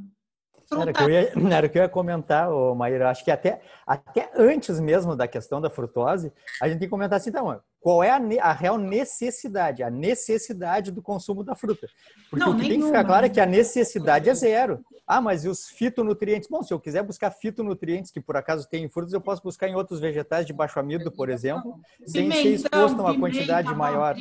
[0.70, 3.11] Era o que eu ia, era o que eu ia comentar, ô, Maíra.
[3.11, 7.16] Acho que até, até antes mesmo da questão da frutose, a gente tem que comentar
[7.16, 11.88] assim, então, qual é a, a real necessidade, a necessidade do consumo da fruta.
[12.29, 14.85] Porque Não, o que tem que ficar claro é que a necessidade é zero.
[15.07, 16.51] Ah, mas e os fitonutrientes?
[16.51, 19.68] Bom, se eu quiser buscar fitonutrientes, que por acaso tem em frutas, eu posso buscar
[19.68, 23.74] em outros vegetais de baixo amido, por exemplo, sem ser exposto a uma pimenta, quantidade
[23.74, 24.14] maior.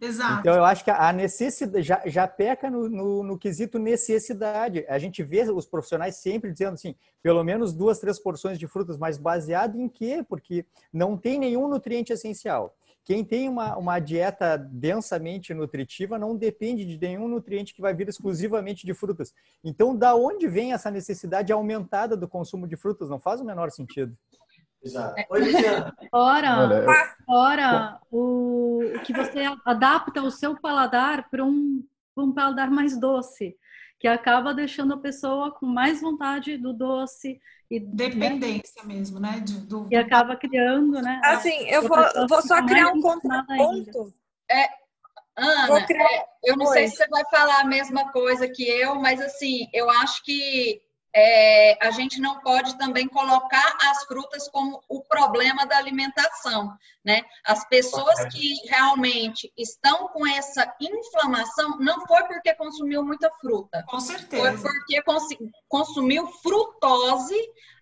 [0.00, 0.40] Exato.
[0.40, 4.84] Então, eu acho que a necessidade já, já peca no, no, no quesito necessidade.
[4.88, 8.96] A gente vê os profissionais sempre dizendo assim, pelo menos duas, três porções de frutas,
[8.98, 10.24] mas baseado em quê?
[10.28, 12.75] Porque não tem nenhum nutriente essencial.
[13.06, 18.08] Quem tem uma, uma dieta densamente nutritiva não depende de nenhum nutriente que vai vir
[18.08, 19.32] exclusivamente de frutas.
[19.62, 23.08] Então, da onde vem essa necessidade aumentada do consumo de frutas?
[23.08, 24.12] Não faz o menor sentido.
[24.82, 25.22] Exato.
[25.30, 25.94] Oi, Luciana.
[26.82, 26.86] Eu-
[27.24, 32.98] fora o, o que você adapta o seu paladar para um, pra um paladar mais
[32.98, 33.56] doce,
[34.00, 39.40] que acaba deixando a pessoa com mais vontade do doce e, né, Dependência mesmo, né?
[39.40, 41.20] de- do, e acaba criando, né?
[41.24, 41.96] Assim, eu vou,
[42.28, 44.12] vou só criar um contraponto.
[45.36, 46.72] Ana, Vou criar- é, eu não Oi.
[46.72, 50.80] sei se você vai falar a mesma coisa que eu, mas assim, eu acho que
[51.18, 57.22] é, a gente não pode também colocar as frutas como o problema da alimentação, né?
[57.42, 63.98] As pessoas que realmente estão com essa inflamação não foi porque consumiu muita fruta, Com
[63.98, 64.62] foi certeza.
[64.68, 67.36] porque consi- consumiu frutose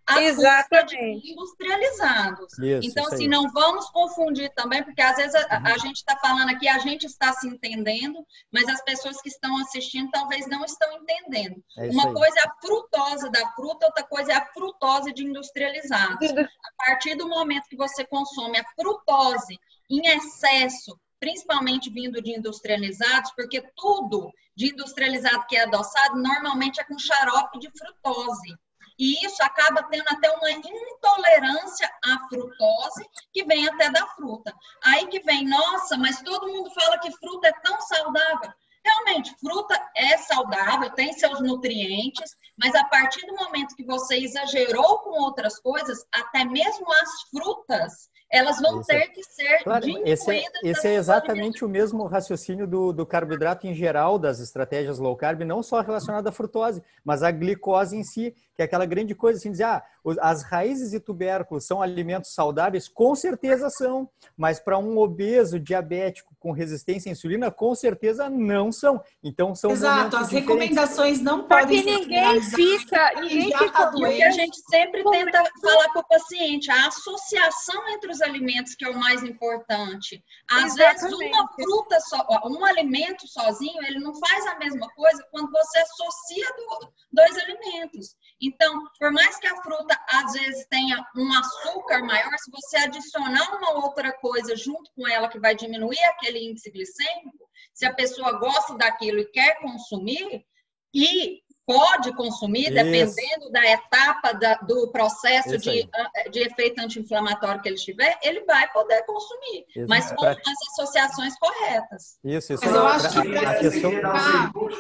[0.07, 1.33] a de Exatamente.
[1.33, 2.53] industrializados.
[2.59, 6.17] Isso, Então, isso assim, não vamos confundir também, porque às vezes a, a gente está
[6.19, 10.65] falando aqui, a gente está se entendendo, mas as pessoas que estão assistindo talvez não
[10.65, 11.63] estão entendendo.
[11.79, 12.15] É Uma aí.
[12.15, 16.31] coisa é a frutose da fruta, outra coisa é a frutose de industrializados.
[16.33, 19.59] A partir do momento que você consome a frutose
[19.91, 26.85] em excesso, principalmente vindo de industrializados, porque tudo de industrializado que é adoçado normalmente é
[26.85, 28.55] com xarope de frutose.
[28.99, 34.55] E isso acaba tendo até uma intolerância à frutose que vem até da fruta.
[34.85, 38.53] Aí que vem, nossa, mas todo mundo fala que fruta é tão saudável.
[38.85, 44.99] Realmente, fruta é saudável, tem seus nutrientes, mas a partir do momento que você exagerou
[44.99, 49.85] com outras coisas, até mesmo as frutas, elas vão Isso é- ter que ser Claro,
[50.05, 54.41] esse é, esse é sua exatamente o mesmo raciocínio do, do carboidrato em geral, das
[54.41, 58.65] estratégias low carb, não só relacionado à frutose, mas à glicose em si, que é
[58.65, 59.83] aquela grande coisa assim, dizer, ah,
[60.21, 62.89] as raízes e tubérculos são alimentos saudáveis?
[62.89, 68.71] Com certeza são, mas para um obeso diabético com resistência à insulina, com certeza não
[68.71, 69.03] são.
[69.23, 70.33] Então são Exato, as diferentes.
[70.49, 74.31] recomendações não podem que ser ninguém fica, ninguém já fica tá E o que a
[74.31, 78.99] gente sempre tenta falar para o paciente, a associação entre os alimentos que é o
[78.99, 80.25] mais importante.
[80.51, 81.55] Às vezes, uma Exatamente.
[81.63, 86.93] fruta só, um alimento sozinho, ele não faz a mesma coisa quando você associa do-
[87.13, 88.17] dois alimentos.
[88.41, 93.57] Então, por mais que a fruta às vezes tenha um açúcar maior, se você adicionar
[93.57, 98.39] uma outra coisa junto com ela que vai diminuir aquele índice glicêmico, se a pessoa
[98.39, 100.45] gosta daquilo e quer consumir,
[100.93, 102.75] e pode consumir, Isso.
[102.75, 108.45] dependendo da etapa da- do processo de, ah, de efeito anti-inflamatório que ele tiver, ele
[108.45, 109.87] vai poder consumir, Isso.
[109.89, 112.19] mas com Pra- as associações corretas.
[112.23, 112.65] Isso, isso.
[112.65, 113.91] Mas eu acho que a- pra a Você questão...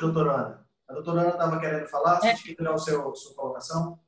[0.00, 0.64] doutora Ana?
[0.88, 2.36] A doutora Ana estava querendo falar, É.
[2.36, 3.98] você queria dar o seu, sua colocação?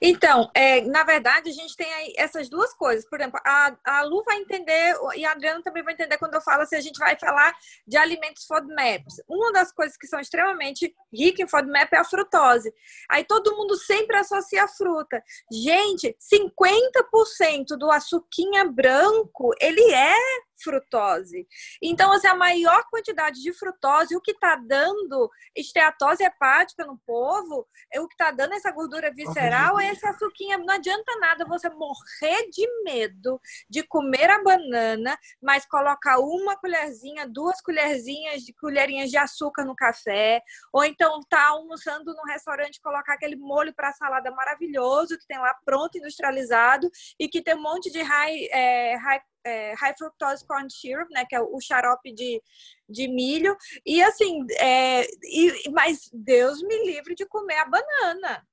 [0.00, 3.08] Então, é, na verdade, a gente tem aí essas duas coisas.
[3.08, 6.40] Por exemplo, a, a Lu vai entender, e a Adriana também vai entender quando eu
[6.40, 7.54] falo se assim, a gente vai falar
[7.86, 9.22] de alimentos FODMAPs.
[9.28, 12.72] Uma das coisas que são extremamente ricas em FODMAP é a frutose.
[13.10, 15.22] Aí todo mundo sempre associa a fruta.
[15.52, 20.14] Gente, 50% do açuquinha branco, ele é
[20.62, 21.46] frutose.
[21.82, 27.66] Então, assim, a maior quantidade de frutose, o que está dando esteatose hepática no povo,
[27.92, 30.58] é o que está dando essa gordura visceral é esse açuquinha.
[30.58, 37.28] Não adianta nada você morrer de medo de comer a banana, mas colocar uma colherzinha,
[37.28, 40.42] duas colherzinhas de colherinhas de açúcar no café,
[40.72, 45.54] ou então tá almoçando num restaurante colocar aquele molho para salada maravilhoso que tem lá
[45.64, 50.70] pronto industrializado e que tem um monte de high, é, high é, high fructose corn
[50.70, 52.42] syrup, né, que é o xarope de,
[52.88, 53.56] de milho.
[53.84, 58.46] E assim, é, e, mas Deus me livre de comer a banana.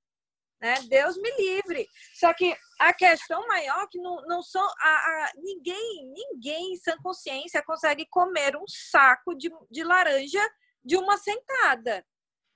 [0.62, 0.76] Né?
[0.88, 1.88] Deus me livre.
[2.14, 6.98] Só que a questão maior é que não, não são a, a, ninguém, ninguém sem
[6.98, 10.42] consciência consegue comer um saco de, de laranja
[10.84, 12.06] de uma sentada.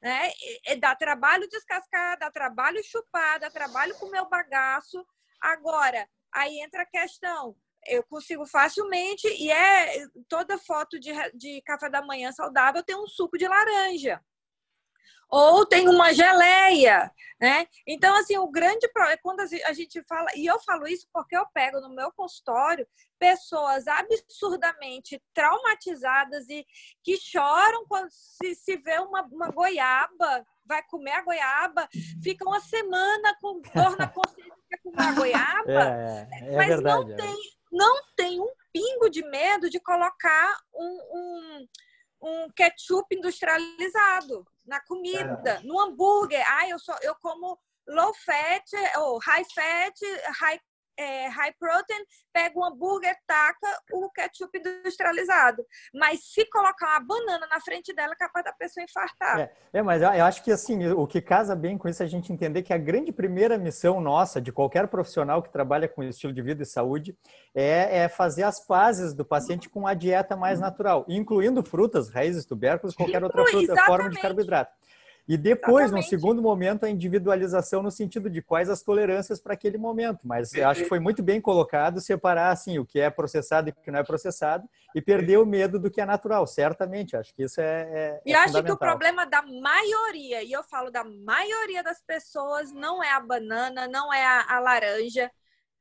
[0.02, 0.30] Né?
[0.30, 5.06] E, e dá trabalho descascar, dá trabalho chupar, dá trabalho comer o bagaço.
[5.42, 7.56] Agora, aí entra a questão:
[7.88, 13.08] eu consigo facilmente, e é toda foto de, de café da manhã saudável tem um
[13.08, 14.22] suco de laranja.
[15.32, 17.68] Ou tem uma geleia, né?
[17.86, 21.38] Então, assim, o grande problema é quando a gente fala, e eu falo isso porque
[21.38, 22.88] eu pego no meu consultório
[23.20, 26.66] pessoas absurdamente traumatizadas e
[27.04, 31.88] que choram quando se, se vê uma, uma goiaba, vai comer a goiaba,
[32.24, 37.06] fica uma semana com dor na consciência de comer a goiaba, é, é mas verdade,
[37.06, 37.16] não é.
[37.16, 41.68] tem não tem um pingo de medo de colocar um, um,
[42.22, 46.44] um ketchup industrializado na comida, no hambúrguer.
[46.48, 48.66] Ah, eu, sou, eu como low fat,
[48.98, 49.96] ou high fat,
[50.40, 50.60] high
[51.00, 55.66] é, high protein, pega o hambúrguer, taca o ketchup industrializado.
[55.94, 59.40] Mas se colocar uma banana na frente dela, é capaz da pessoa infartar.
[59.40, 62.10] É, é, mas eu acho que assim, o que casa bem com isso é a
[62.10, 66.34] gente entender que a grande primeira missão nossa, de qualquer profissional que trabalha com estilo
[66.34, 67.18] de vida e saúde,
[67.56, 72.46] é, é fazer as pazes do paciente com a dieta mais natural, incluindo frutas, raízes,
[72.46, 74.79] tubérculos, qualquer outra fruta, forma de carboidrato.
[75.30, 76.06] E depois, Exatamente.
[76.06, 80.28] no segundo momento, a individualização no sentido de quais as tolerâncias para aquele momento.
[80.28, 83.72] Mas eu acho que foi muito bem colocado separar assim o que é processado e
[83.72, 86.48] o que não é processado e perder o medo do que é natural.
[86.48, 87.82] Certamente, acho que isso é.
[87.92, 92.02] é e é acho que o problema da maioria, e eu falo da maioria das
[92.02, 95.30] pessoas, não é a banana, não é a, a laranja,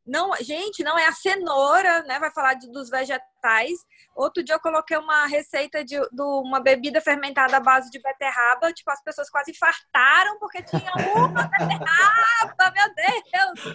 [0.09, 2.19] não, gente, não é a cenoura, né?
[2.19, 3.79] Vai falar de, dos vegetais.
[4.17, 8.73] Outro dia eu coloquei uma receita de, de uma bebida fermentada à base de beterraba.
[8.73, 13.75] Tipo, as pessoas quase infartaram porque tinha uma beterraba, meu Deus!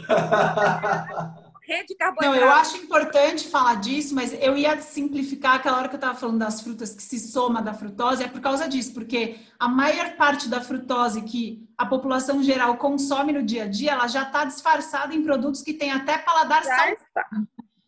[1.65, 2.36] Rede carboidrato.
[2.36, 6.17] Não, eu acho importante falar disso, mas eu ia simplificar aquela hora que eu estava
[6.17, 10.17] falando das frutas que se soma da frutose, é por causa disso, porque a maior
[10.17, 14.43] parte da frutose que a população geral consome no dia a dia, ela já está
[14.43, 17.47] disfarçada em produtos que tem até paladar salgado.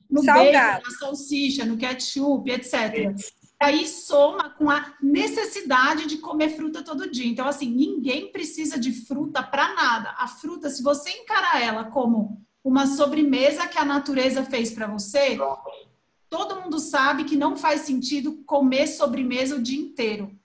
[0.09, 0.51] No salgado.
[0.53, 3.13] bacon, na salsicha, no ketchup, etc.
[3.59, 7.25] Aí soma com a necessidade de comer fruta todo dia.
[7.25, 10.15] Então, assim, ninguém precisa de fruta para nada.
[10.17, 15.37] A fruta, se você encarar ela como uma sobremesa que a natureza fez para você,
[16.27, 20.35] todo mundo sabe que não faz sentido comer sobremesa o dia inteiro.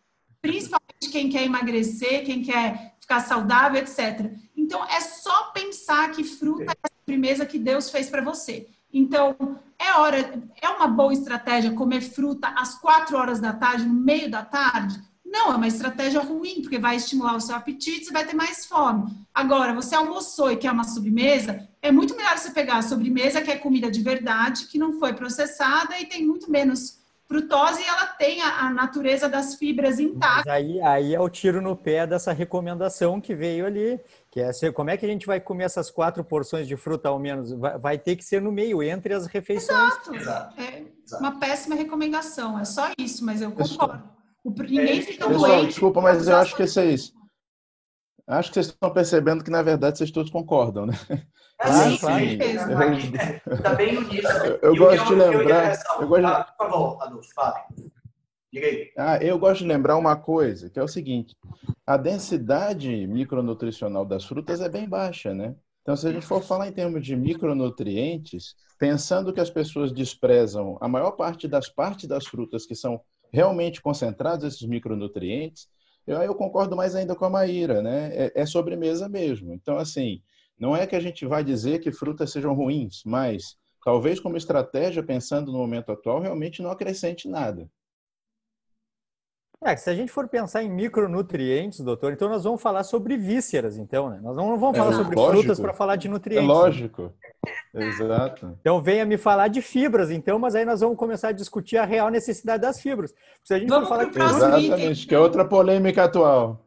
[0.43, 4.31] Principalmente quem quer emagrecer, quem quer ficar saudável, etc.
[4.55, 8.69] Então, é só pensar que fruta é a sobremesa que Deus fez para você.
[8.93, 13.95] Então, é hora, é uma boa estratégia comer fruta às quatro horas da tarde, no
[13.95, 15.01] meio da tarde?
[15.31, 18.67] Não, é uma estratégia ruim, porque vai estimular o seu apetite, você vai ter mais
[18.67, 19.05] fome.
[19.33, 23.51] Agora, você almoçou e quer uma sobremesa, é muito melhor você pegar a sobremesa, que
[23.51, 28.07] é comida de verdade, que não foi processada e tem muito menos frutose e ela
[28.07, 30.53] tem a, a natureza das fibras intactas.
[30.53, 34.01] aí, aí é o tiro no pé dessa recomendação que veio ali,
[34.33, 37.21] que é como é que a gente vai comer essas quatro porções de fruta ao
[37.21, 37.53] menos?
[37.53, 39.93] Vai, vai ter que ser no meio, entre as refeições.
[40.09, 40.61] Exato.
[40.61, 40.83] É
[41.21, 44.03] uma péssima recomendação, é só isso, mas eu concordo.
[44.45, 45.69] Ninguém é, fica Pessoal, doente.
[45.69, 47.13] Desculpa, mas eu acho que vocês.
[48.27, 50.95] Acho que vocês estão percebendo que, na verdade, vocês todos concordam, né?
[51.63, 52.25] É, sim, claro.
[53.53, 54.29] Está bem no início.
[54.45, 55.75] Eu, eu gosto de lembrar.
[55.75, 56.45] Eu, eu gosto de...
[56.45, 57.65] Por favor, Adolfo, fale.
[58.53, 58.93] Diga aí.
[58.97, 61.37] Ah, eu gosto de lembrar uma coisa, que é o seguinte:
[61.87, 65.55] a densidade micronutricional das frutas é bem baixa, né?
[65.83, 70.79] Então, se a gente for falar em termos de micronutrientes, pensando que as pessoas desprezam
[70.81, 73.01] a maior parte das partes das frutas que são
[73.33, 75.69] realmente concentrados esses micronutrientes,
[76.07, 78.11] eu, eu concordo mais ainda com a Maíra, né?
[78.15, 79.53] É, é sobremesa mesmo.
[79.53, 80.23] Então, assim,
[80.59, 85.03] Não é que a gente vai dizer que frutas sejam ruins, mas talvez como estratégia,
[85.03, 87.69] pensando no momento atual, realmente não acrescente nada.
[89.63, 93.77] É, se a gente for pensar em micronutrientes, doutor, então nós vamos falar sobre vísceras,
[93.77, 94.19] então, né?
[94.23, 95.39] Nós não vamos falar é, sobre lógico.
[95.39, 96.49] frutas para falar de nutrientes.
[96.49, 97.13] É lógico.
[97.75, 98.57] Exato.
[98.59, 101.85] Então venha me falar de fibras, então, mas aí nós vamos começar a discutir a
[101.85, 103.15] real necessidade das fibras.
[103.45, 106.67] Se a gente vamos for falar de Exatamente, que é outra polêmica atual.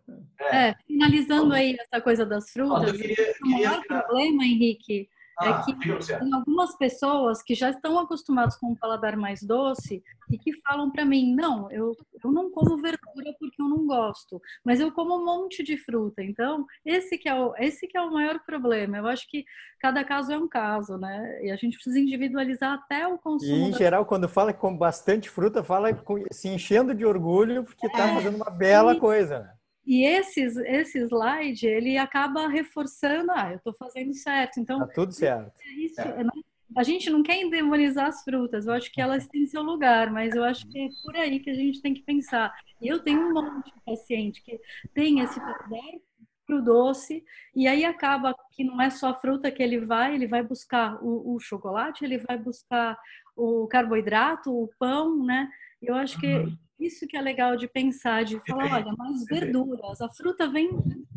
[0.52, 5.64] É, finalizando aí essa coisa das frutas, queria, o maior problema, Henrique, é ah, é
[5.64, 10.54] que tem algumas pessoas que já estão acostumadas com um paladar mais doce e que
[10.62, 14.92] falam para mim, não, eu, eu não como verdura porque eu não gosto, mas eu
[14.92, 16.24] como um monte de fruta.
[16.24, 18.98] Então, esse que é o, esse que é o maior problema.
[18.98, 19.44] Eu acho que
[19.80, 21.40] cada caso é um caso, né?
[21.44, 23.52] E a gente precisa individualizar até o consumo.
[23.52, 23.78] E, em da...
[23.78, 25.90] geral, quando fala com bastante fruta, fala
[26.32, 29.54] se enchendo de orgulho porque está é, fazendo uma bela coisa, né?
[29.86, 34.60] E esses, esse slide, ele acaba reforçando, ah, eu estou fazendo certo.
[34.60, 35.52] Então, tá tudo certo.
[35.62, 36.24] É isso, é.
[36.76, 40.34] A gente não quer demonizar as frutas, eu acho que elas têm seu lugar, mas
[40.34, 42.52] eu acho que é por aí que a gente tem que pensar.
[42.82, 44.60] E eu tenho um monte de paciente que
[44.94, 46.02] tem esse poder
[46.48, 47.24] para o doce,
[47.56, 50.98] e aí acaba que não é só a fruta que ele vai, ele vai buscar
[51.04, 52.98] o, o chocolate, ele vai buscar
[53.36, 55.50] o carboidrato, o pão, né?
[55.82, 56.58] Eu acho que uhum.
[56.80, 60.70] Isso que é legal de pensar, de falar, olha, mais verduras, a fruta vem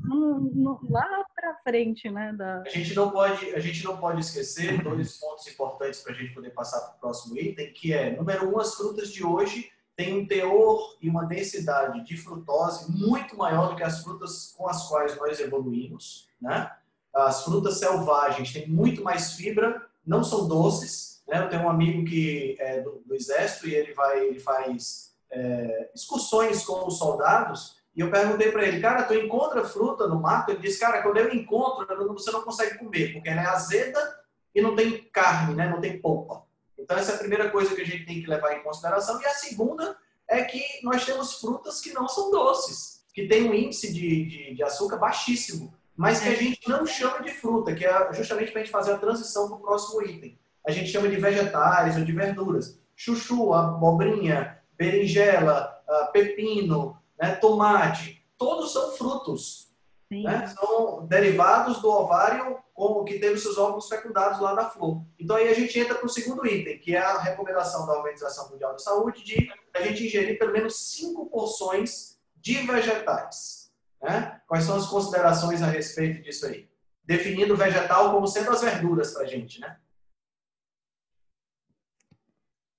[0.04, 2.32] no, no, lá para frente, né?
[2.32, 2.62] Da...
[2.62, 6.34] A gente não pode, a gente não pode esquecer dois pontos importantes para a gente
[6.34, 10.18] poder passar para o próximo item, que é número um, as frutas de hoje têm
[10.18, 14.86] um teor e uma densidade de frutose muito maior do que as frutas com as
[14.88, 16.70] quais nós evoluímos, né?
[17.14, 21.22] As frutas selvagens têm muito mais fibra, não são doces.
[21.26, 21.42] Né?
[21.42, 25.90] Eu tenho um amigo que é do, do exército e ele vai, ele faz é,
[25.94, 30.50] excursões com os soldados e eu perguntei para ele, cara, tu encontra fruta no mato?
[30.50, 34.20] Ele disse, cara, quando eu encontro, você não consegue comer, porque ela é azeda
[34.54, 35.66] e não tem carne, né?
[35.66, 36.44] não tem polpa.
[36.78, 39.18] Então, essa é a primeira coisa que a gente tem que levar em consideração.
[39.22, 39.96] E a segunda
[40.28, 44.54] é que nós temos frutas que não são doces, que tem um índice de, de,
[44.54, 48.60] de açúcar baixíssimo, mas que a gente não chama de fruta, que é justamente para
[48.60, 50.38] a gente fazer a transição para o próximo item.
[50.66, 52.78] A gente chama de vegetais ou de verduras.
[52.94, 59.66] Chuchu, abobrinha, berinjela, uh, pepino, né, tomate, todos são frutos.
[60.08, 60.46] Né?
[60.46, 65.02] São derivados do ovário como que teve seus óvulos fecundados lá na flor.
[65.18, 68.50] Então aí a gente entra para o segundo item, que é a recomendação da Organização
[68.50, 73.72] Mundial da Saúde de a gente ingerir pelo menos cinco porções de vegetais.
[74.00, 74.40] Né?
[74.46, 76.68] Quais são as considerações a respeito disso aí?
[77.04, 79.76] Definindo vegetal como sendo as verduras para a gente, né?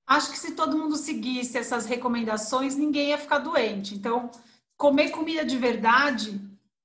[0.08, 3.94] Acho que se todo mundo seguisse essas recomendações, ninguém ia ficar doente.
[3.94, 4.32] Então,
[4.78, 6.40] comer comida de verdade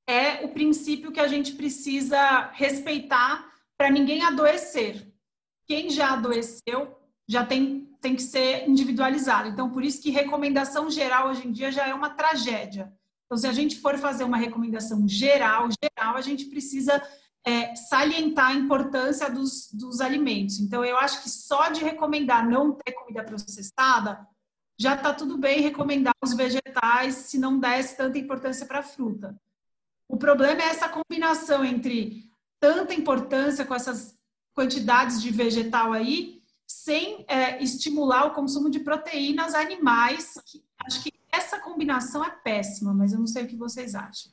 [0.08, 3.48] é o princípio que a gente precisa respeitar
[3.78, 5.06] para ninguém adoecer.
[5.66, 6.96] Quem já adoeceu
[7.28, 9.48] já tem, tem que ser individualizado.
[9.48, 12.92] Então, por isso que recomendação geral hoje em dia já é uma tragédia.
[13.26, 17.00] Então, se a gente for fazer uma recomendação geral, geral, a gente precisa
[17.44, 20.60] é, salientar a importância dos, dos alimentos.
[20.60, 24.26] Então, eu acho que só de recomendar não ter comida processada,
[24.78, 29.36] já está tudo bem recomendar os vegetais se não desse tanta importância para a fruta.
[30.08, 32.30] O problema é essa combinação entre
[32.60, 34.16] tanta importância com essas
[34.54, 40.34] quantidades de vegetal aí, sem é, estimular o consumo de proteínas animais.
[40.84, 44.32] acho que essa combinação é péssima, mas eu não sei o que vocês acham.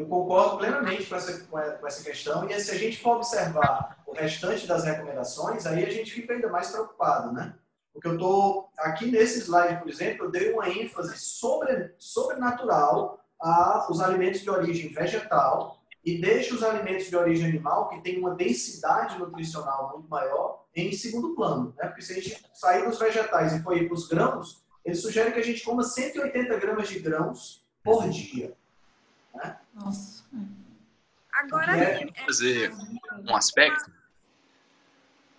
[0.00, 2.48] Eu concordo plenamente com essa, com essa questão.
[2.48, 6.48] E se a gente for observar o restante das recomendações, aí a gente fica ainda
[6.48, 7.54] mais preocupado, né?
[7.92, 14.00] Porque eu estou aqui nesse slide, por exemplo, eu dei uma ênfase sobre, sobrenatural aos
[14.00, 19.18] alimentos de origem vegetal e deixo os alimentos de origem animal, que tem uma densidade
[19.18, 21.74] nutricional muito maior, em segundo plano.
[21.76, 21.88] Né?
[21.88, 25.40] Porque se a gente sair dos vegetais e for para os grãos, eles sugerem que
[25.40, 28.58] a gente coma 180 gramas de grãos por dia.
[29.34, 29.56] Né?
[29.74, 30.24] Nossa.
[31.32, 32.72] Agora é, fazer
[33.26, 33.90] um aspecto.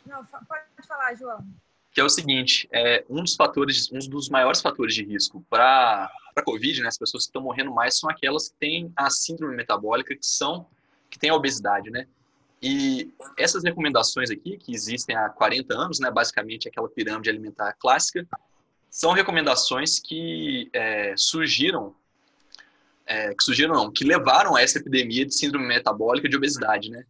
[0.05, 1.45] Não, pode falar, João.
[1.91, 6.09] Que é o seguinte, é, um dos fatores, um dos maiores fatores de risco para
[6.35, 9.55] a COVID, né, as pessoas que estão morrendo mais são aquelas que têm a síndrome
[9.55, 10.65] metabólica, que são
[11.09, 12.07] que têm a obesidade, né?
[12.61, 18.25] E essas recomendações aqui, que existem há 40 anos, né, basicamente aquela pirâmide alimentar clássica,
[18.89, 21.95] são recomendações que é, surgiram
[23.05, 27.03] é, que surgiram não, que levaram a essa epidemia de síndrome metabólica de obesidade, né?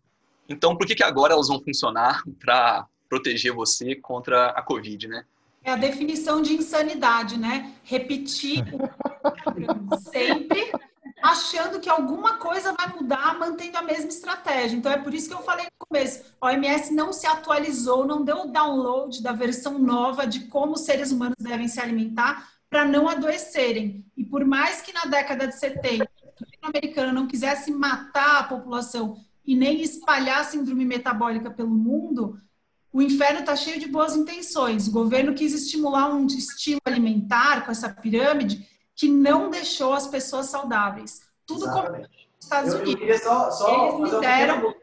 [0.48, 5.26] Então, por que, que agora elas vão funcionar para proteger você contra a Covid, né?
[5.64, 7.74] É a definição de insanidade, né?
[7.84, 8.66] Repetir
[10.12, 10.72] sempre
[11.22, 14.76] achando que alguma coisa vai mudar mantendo a mesma estratégia.
[14.76, 18.24] Então é por isso que eu falei no começo, a OMS não se atualizou, não
[18.24, 22.86] deu o download da versão nova de como os seres humanos devem se alimentar para
[22.86, 24.04] não adoecerem.
[24.16, 26.10] E por mais que na década de 70
[26.64, 32.40] o americano não quisesse matar a população e nem espalhar a síndrome metabólica pelo mundo,
[32.94, 34.88] o inferno está cheio de boas intenções.
[34.88, 38.66] O governo quis estimular um estilo alimentar com essa pirâmide
[38.96, 41.22] que não deixou as pessoas saudáveis.
[41.46, 42.08] Tudo Exatamente.
[42.08, 43.00] como nos Estados Eu, eu Unidos.
[43.02, 44.74] queria só, só Eles lideram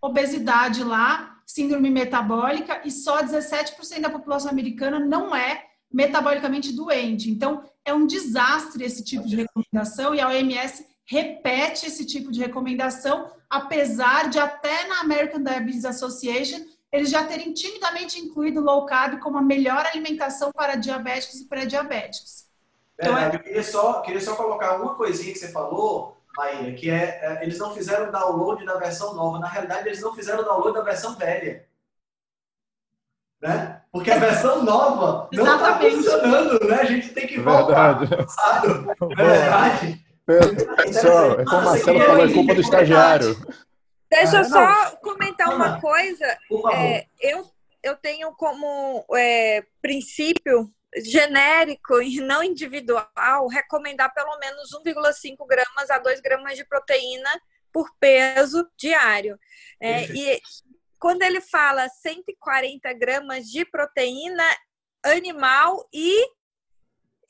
[0.00, 7.30] obesidade lá, síndrome metabólica, e só 17% da população americana não é metabolicamente doente.
[7.30, 12.40] Então, é um desastre esse tipo de recomendação e a OMS repete esse tipo de
[12.40, 16.60] recomendação, apesar de até na American Diabetes Association
[16.90, 21.44] eles já terem timidamente incluído o low carb como a melhor alimentação para diabéticos e
[21.46, 22.46] pré-diabéticos.
[22.94, 26.90] Então, Verdade, eu queria só, queria só colocar uma coisinha que você falou, Maíra, que
[26.90, 29.38] é, é, eles não fizeram download da versão nova.
[29.38, 31.68] Na realidade, eles não fizeram download da versão velha.
[33.40, 33.77] Né?
[33.92, 36.80] Porque a versão nova não está funcionando, né?
[36.80, 38.24] A gente tem que voltar Verdade.
[38.24, 38.86] passado.
[39.12, 40.08] É verdade?
[40.26, 43.34] Pessoal, é como o Marcelo falou, é culpa do estagiário.
[44.10, 44.44] Deixa eu Ah,
[44.90, 46.38] só comentar uma Ana, coisa.
[46.74, 47.44] É, eu,
[47.82, 55.98] eu tenho como é, princípio genérico e não individual recomendar pelo menos 1,5 gramas a
[55.98, 57.30] 2 gramas de proteína
[57.72, 59.38] por peso diário.
[59.80, 60.40] É, e
[60.98, 64.44] quando ele fala 140 gramas de proteína
[65.04, 66.26] animal e,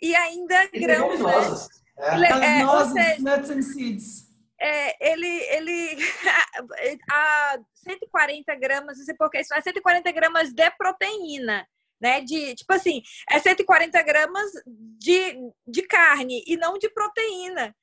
[0.01, 1.79] e ainda E gramas, né?
[1.99, 2.61] É.
[2.61, 4.29] É, nozes, seja, nuts and seeds.
[4.61, 5.97] é, ele, ele
[7.11, 11.67] a 140 gramas, não sei por que isso, é 140 gramas de proteína,
[12.01, 12.21] né?
[12.21, 17.75] De, tipo assim, é 140 gramas de, de carne e não de proteína.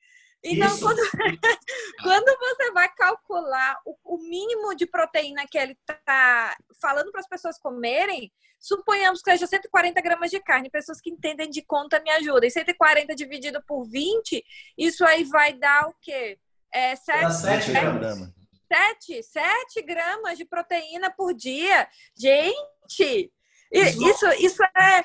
[0.48, 0.80] Então, Isso.
[0.82, 1.00] quando,
[2.04, 7.28] quando você vai calcular o, o mínimo de proteína que ele está falando para as
[7.28, 10.70] pessoas comerem, suponhamos que seja 140 gramas de carne.
[10.70, 12.50] Pessoas que entendem de conta me ajudem.
[12.50, 14.44] 140 dividido por 20,
[14.78, 16.38] isso aí vai dar o quê?
[16.72, 18.00] É, Dá 7, sete é, gramas.
[18.00, 18.36] Programa.
[18.72, 21.88] 7, 7 gramas de proteína por dia.
[22.16, 23.32] Gente,
[23.72, 25.02] Isso- isso, isso é.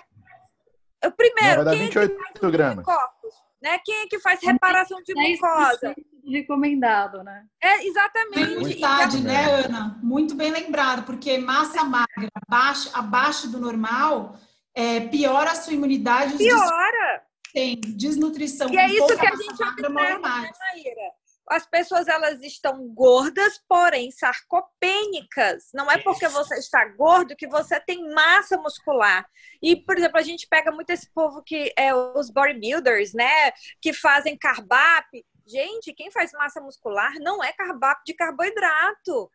[1.03, 2.85] O Não, primeiro, vai dar quem é que 28 gramas.
[2.85, 3.35] corpos?
[3.63, 3.79] Né?
[3.85, 5.95] Quem é que faz reparação de 10% mucosa?
[6.31, 7.45] recomendado, né?
[7.63, 8.53] É, exatamente.
[8.53, 9.99] Então, Verdade, né, Ana?
[10.03, 14.37] Muito bem lembrado, porque massa magra abaixo, abaixo do normal
[14.75, 17.23] é, piora a sua imunidade, piora.
[17.53, 18.71] tem desnutrição.
[18.71, 20.51] E é isso que a massa gente observa, né, mais.
[20.59, 21.10] Maíra?
[21.51, 25.71] As pessoas elas estão gordas, porém sarcopênicas.
[25.75, 29.27] Não é porque você está gordo que você tem massa muscular.
[29.63, 33.51] E, por exemplo, a gente pega muito esse povo que é os bodybuilders, né?
[33.81, 35.07] Que fazem carbap.
[35.47, 39.31] Gente, quem faz massa muscular não é carbap de carboidrato.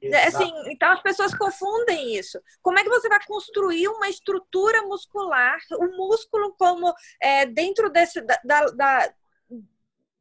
[0.00, 0.36] Exato.
[0.44, 2.40] Assim, então as pessoas confundem isso.
[2.62, 8.20] Como é que você vai construir uma estrutura muscular, o músculo como é, dentro desse,
[8.20, 9.14] da, da- da-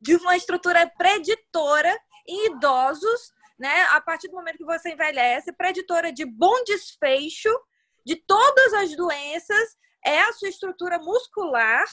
[0.02, 1.96] de uma estrutura preditora
[2.28, 3.84] em idosos, né?
[3.92, 7.50] A partir do momento que você envelhece, preditora de bom desfecho
[8.06, 11.86] de todas as doenças, é a sua estrutura muscular.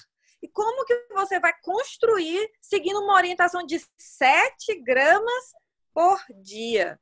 [0.43, 5.53] E como que você vai construir seguindo uma orientação de 7 gramas
[5.93, 6.99] por dia?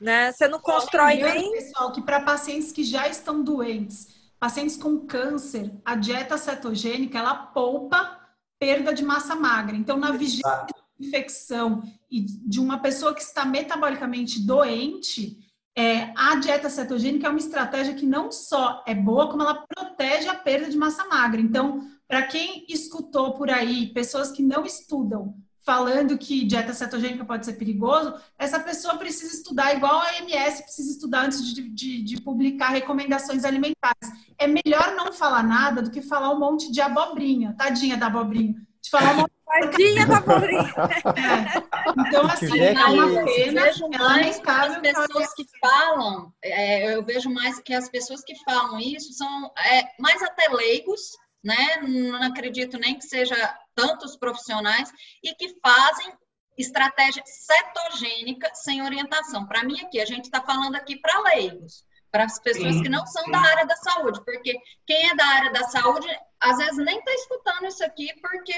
[0.00, 0.30] Né?
[0.30, 1.52] Você não constrói Lembrando, nem.
[1.52, 7.34] pessoal, que para pacientes que já estão doentes, pacientes com câncer, a dieta cetogênica, ela
[7.34, 8.15] poupa
[8.58, 9.76] perda de massa magra.
[9.76, 10.66] Então, na vigília
[10.98, 15.38] de infecção e de uma pessoa que está metabolicamente doente,
[15.76, 20.26] é, a dieta cetogênica é uma estratégia que não só é boa, como ela protege
[20.26, 21.40] a perda de massa magra.
[21.40, 25.34] Então, para quem escutou por aí, pessoas que não estudam,
[25.66, 30.92] falando que dieta cetogênica pode ser perigoso, essa pessoa precisa estudar igual a OMS precisa
[30.92, 34.08] estudar antes de, de, de publicar recomendações alimentares.
[34.38, 38.54] É melhor não falar nada do que falar um monte de abobrinha, tadinha da abobrinha.
[38.80, 40.62] De falar um monte Tadinha da pobrinha.
[40.62, 41.66] de...
[42.08, 47.72] Então, assim, é uma pena, é as pessoas que falam, é, eu vejo mais que
[47.72, 51.00] as pessoas que falam isso são é, mais até leigos,
[51.42, 51.80] né?
[51.82, 53.36] Não acredito nem que seja
[53.76, 54.90] tantos profissionais
[55.22, 56.12] e que fazem
[56.58, 59.46] estratégia cetogênica sem orientação.
[59.46, 62.88] Para mim aqui, a gente está falando aqui para leigos, para as pessoas Sim, que
[62.88, 63.30] não são sim.
[63.30, 66.08] da área da saúde, porque quem é da área da saúde
[66.40, 68.54] às vezes nem está escutando isso aqui porque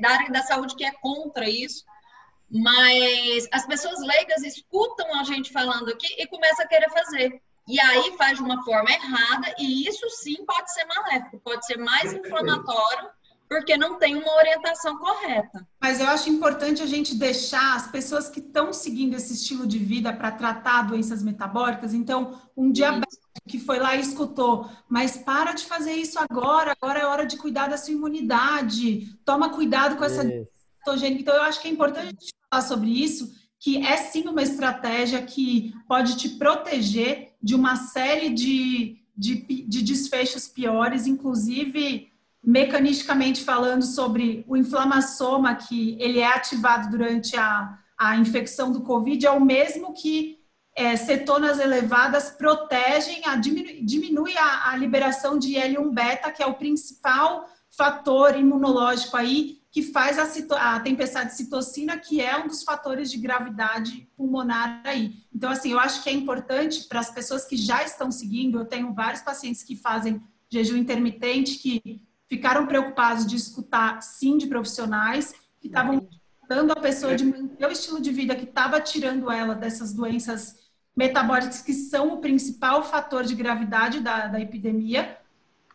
[0.00, 1.84] da área da saúde que é contra isso.
[2.52, 7.40] Mas as pessoas leigas escutam a gente falando aqui e começam a querer fazer.
[7.68, 11.76] E aí faz de uma forma errada, e isso sim pode ser maléfico, pode ser
[11.76, 13.08] mais inflamatório
[13.50, 15.66] porque não tem uma orientação correta.
[15.82, 19.76] Mas eu acho importante a gente deixar as pessoas que estão seguindo esse estilo de
[19.76, 21.92] vida para tratar doenças metabólicas.
[21.92, 27.00] Então, um diabético que foi lá e escutou, mas para de fazer isso agora, agora
[27.00, 30.22] é hora de cuidar da sua imunidade, toma cuidado com essa
[30.78, 31.20] cetogênica.
[31.20, 34.42] Então, eu acho que é importante a gente falar sobre isso, que é sim uma
[34.42, 42.10] estratégia que pode te proteger de uma série de, de, de desfechos piores, inclusive
[42.42, 49.26] mecanisticamente falando sobre o inflamassoma que ele é ativado durante a, a infecção do Covid,
[49.26, 50.38] é o mesmo que
[50.76, 56.46] é, cetonas elevadas protegem, a, diminui, diminui a, a liberação de L1 beta, que é
[56.46, 62.48] o principal fator imunológico aí que faz a, a, tempestade de citocina, que é um
[62.48, 65.14] dos fatores de gravidade pulmonar aí.
[65.32, 68.64] Então, assim, eu acho que é importante para as pessoas que já estão seguindo, eu
[68.64, 70.20] tenho vários pacientes que fazem
[70.50, 76.08] jejum intermitente, que ficaram preocupados de escutar sim de profissionais que estavam
[76.48, 80.56] dando a pessoa de manter o estilo de vida que estava tirando ela dessas doenças
[80.96, 85.18] metabólicas que são o principal fator de gravidade da, da epidemia,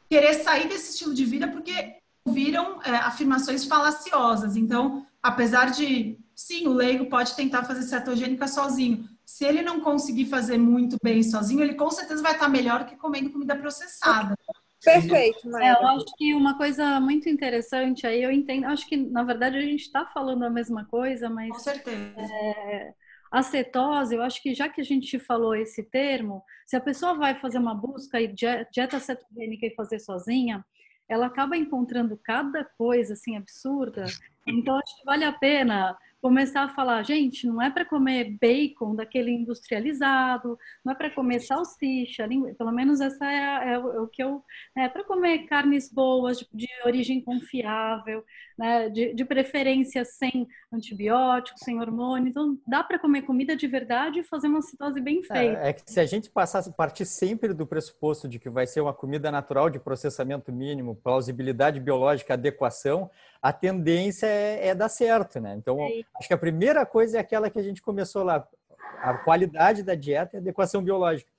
[0.09, 4.55] querer sair desse estilo de vida porque viram é, afirmações falaciosas.
[4.55, 9.09] Então, apesar de, sim, o leigo pode tentar fazer cetogênica sozinho.
[9.25, 12.95] Se ele não conseguir fazer muito bem sozinho, ele com certeza vai estar melhor que
[12.95, 14.37] comendo comida processada.
[14.85, 15.65] Perfeito, Maia.
[15.65, 19.57] É, eu acho que uma coisa muito interessante aí, eu entendo, acho que na verdade
[19.57, 21.49] a gente está falando a mesma coisa, mas.
[21.49, 22.15] Com certeza.
[22.17, 22.93] É,
[23.31, 27.15] a cetose, eu acho que já que a gente falou esse termo, se a pessoa
[27.15, 30.63] vai fazer uma busca e dieta cetogênica e fazer sozinha,
[31.09, 34.05] ela acaba encontrando cada coisa assim absurda.
[34.47, 38.95] Então acho que vale a pena começar a falar, gente, não é para comer bacon
[38.95, 44.07] daquele industrializado, não é para comer salsicha, pelo menos essa é, é, o, é o,
[44.07, 44.43] que eu
[44.75, 48.25] é para comer carnes boas de, de origem confiável,
[48.57, 52.29] né, de, de, preferência sem antibióticos, sem hormônio.
[52.29, 55.61] Então dá para comer comida de verdade e fazer uma citose bem é, feita.
[55.61, 58.81] É, é, que se a gente passasse partir sempre do pressuposto de que vai ser
[58.81, 63.09] uma comida natural de processamento mínimo, plausibilidade biológica, adequação,
[63.41, 65.55] a tendência é, é dar certo, né?
[65.55, 68.47] Então, é acho que a primeira coisa é aquela que a gente começou lá,
[69.01, 71.29] a qualidade da dieta e a adequação biológica.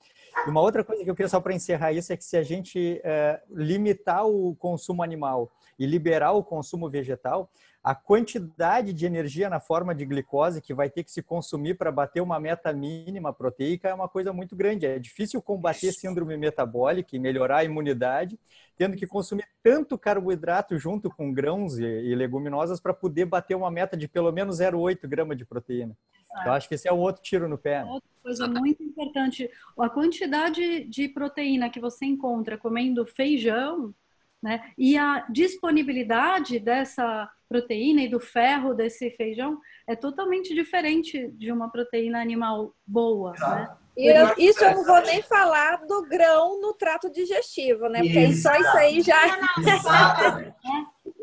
[0.46, 2.42] E uma outra coisa que eu queria só para encerrar isso é que se a
[2.42, 7.50] gente é, limitar o consumo animal e liberar o consumo vegetal,
[7.86, 11.92] a quantidade de energia na forma de glicose que vai ter que se consumir para
[11.92, 14.86] bater uma meta mínima proteica é uma coisa muito grande.
[14.86, 18.40] É difícil combater síndrome metabólica e melhorar a imunidade,
[18.76, 23.96] tendo que consumir tanto carboidrato junto com grãos e leguminosas para poder bater uma meta
[23.96, 25.96] de pelo menos 0,8 gramas de proteína.
[26.40, 27.84] Então, acho que esse é um outro tiro no pé.
[27.84, 29.48] Outra coisa muito importante,
[29.78, 33.94] a quantidade de proteína que você encontra comendo feijão,
[34.42, 34.60] né?
[34.76, 39.58] E a disponibilidade dessa proteína e do ferro desse feijão
[39.88, 43.68] é totalmente diferente de uma proteína animal boa, né?
[43.96, 48.00] E eu, isso eu não vou nem falar do grão no trato digestivo, né?
[48.00, 49.16] Porque só isso aí já.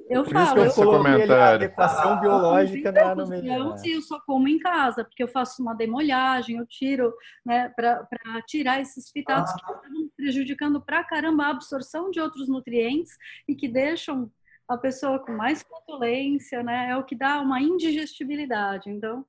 [0.10, 3.52] Eu falo, eu coloquei a adequação biológica na, no meio.
[3.52, 7.12] Eu, eu só como em casa, porque eu faço uma demolhagem, eu tiro,
[7.44, 8.06] né, para
[8.46, 9.82] tirar esses fitatos que estão
[10.16, 14.32] prejudicando pra caramba a absorção de outros nutrientes e que deixam
[14.68, 16.92] a pessoa com mais flatulência, né?
[16.92, 18.90] É o que dá uma indigestibilidade.
[18.90, 19.26] Então,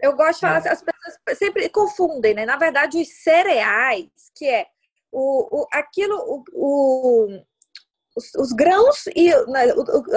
[0.00, 0.68] eu gosto de falar, é.
[0.68, 2.44] as pessoas sempre confundem, né?
[2.44, 4.66] Na verdade, os cereais, que é
[5.10, 7.44] o, o aquilo, o, o
[8.16, 9.72] os, os, grãos e né,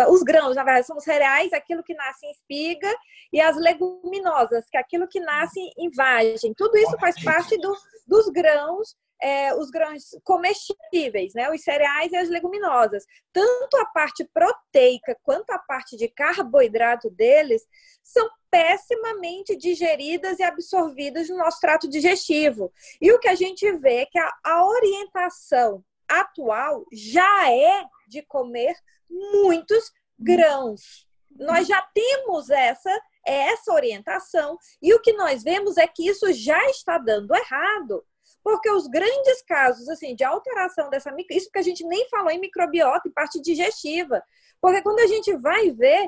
[0.10, 2.94] os grãos, na verdade, são os cereais, aquilo que nasce em espiga,
[3.32, 6.54] e as leguminosas, que é aquilo que nasce em vagem.
[6.56, 7.76] Tudo isso faz parte do,
[8.08, 11.50] dos grãos é, os grãos comestíveis, né?
[11.50, 13.06] os cereais e as leguminosas.
[13.32, 17.64] Tanto a parte proteica quanto a parte de carboidrato deles
[18.04, 22.72] são pessimamente digeridas e absorvidas no nosso trato digestivo.
[23.02, 28.22] E o que a gente vê é que a, a orientação atual já é de
[28.24, 28.76] comer
[29.10, 31.08] muitos grãos.
[31.38, 32.92] Nós já temos essa
[33.28, 38.06] essa orientação e o que nós vemos é que isso já está dando errado
[38.46, 42.40] porque os grandes casos assim de alteração dessa isso que a gente nem falou em
[42.40, 44.24] microbiota e parte digestiva,
[44.62, 46.08] porque quando a gente vai ver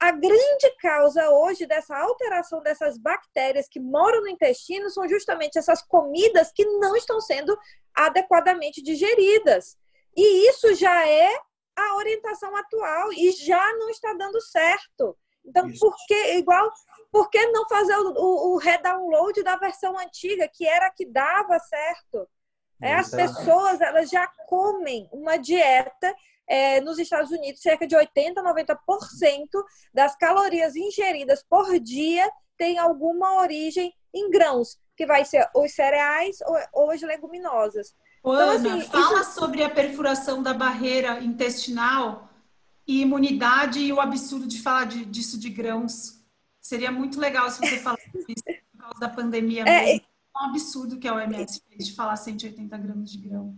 [0.00, 5.80] a grande causa hoje dessa alteração dessas bactérias que moram no intestino são justamente essas
[5.80, 7.56] comidas que não estão sendo
[8.06, 9.76] adequadamente digeridas.
[10.16, 11.32] E isso já é
[11.76, 15.16] a orientação atual e já não está dando certo.
[15.44, 16.70] Então, por que igual
[17.10, 21.06] por que não fazer o, o, o redownload da versão antiga, que era a que
[21.06, 22.28] dava certo?
[22.80, 26.14] É, as pessoas elas já comem uma dieta
[26.46, 28.76] é, nos Estados Unidos, cerca de 80, 90%
[29.92, 36.38] das calorias ingeridas por dia tem alguma origem em grãos, que vai ser os cereais
[36.46, 37.94] ou, ou as leguminosas.
[38.20, 39.32] Então, Ana, então, assim, fala isso...
[39.32, 42.28] sobre a perfuração da barreira intestinal
[42.86, 46.18] e imunidade e o absurdo de falar de, disso de grãos.
[46.60, 50.06] Seria muito legal se você falasse isso por causa da pandemia é, mesmo.
[50.06, 53.56] É um absurdo que a OMS fez de falar 180 gramas de grão.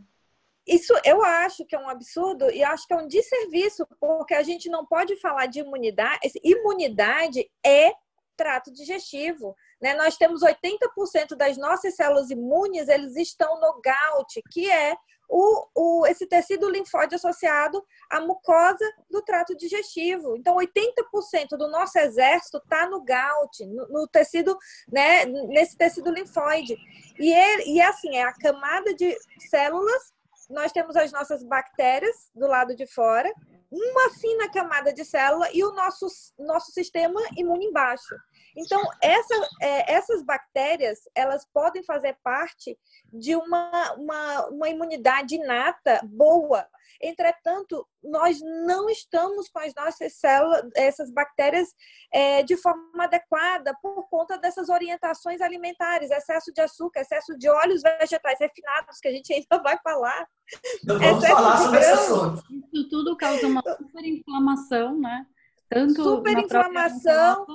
[0.67, 4.43] Isso eu acho que é um absurdo e acho que é um desserviço, porque a
[4.43, 6.21] gente não pode falar de imunidade.
[6.45, 7.93] Imunidade é
[8.37, 9.57] trato digestivo.
[9.81, 9.95] Né?
[9.95, 14.97] Nós temos 80% das nossas células imunes, eles estão no GAUT, que é
[15.31, 20.37] o, o, esse tecido linfóide associado à mucosa do trato digestivo.
[20.37, 24.59] Então, 80% do nosso exército está no GAUT, no, no, tecido,
[24.93, 26.77] né, nesse tecido linfóide.
[27.19, 29.17] E, ele, e assim, é a camada de
[29.49, 30.13] células,
[30.51, 33.33] nós temos as nossas bactérias do lado de fora,
[33.71, 38.17] uma fina camada de célula e o nosso, nosso sistema imune embaixo.
[38.57, 42.79] Então, essa, é, essas bactérias, elas podem fazer parte
[43.13, 46.67] de uma, uma, uma imunidade inata boa.
[47.01, 51.69] Entretanto, nós não estamos com as nossas células, essas bactérias,
[52.13, 57.83] é, de forma adequada por conta dessas orientações alimentares, excesso de açúcar, excesso de óleos
[57.83, 60.27] vegetais refinados, que a gente ainda vai falar.
[60.83, 62.43] Então, vamos falar sobre esse assunto.
[62.73, 65.27] Isso tudo causa uma superinflamação, né?
[65.69, 67.47] Tanto superinflamação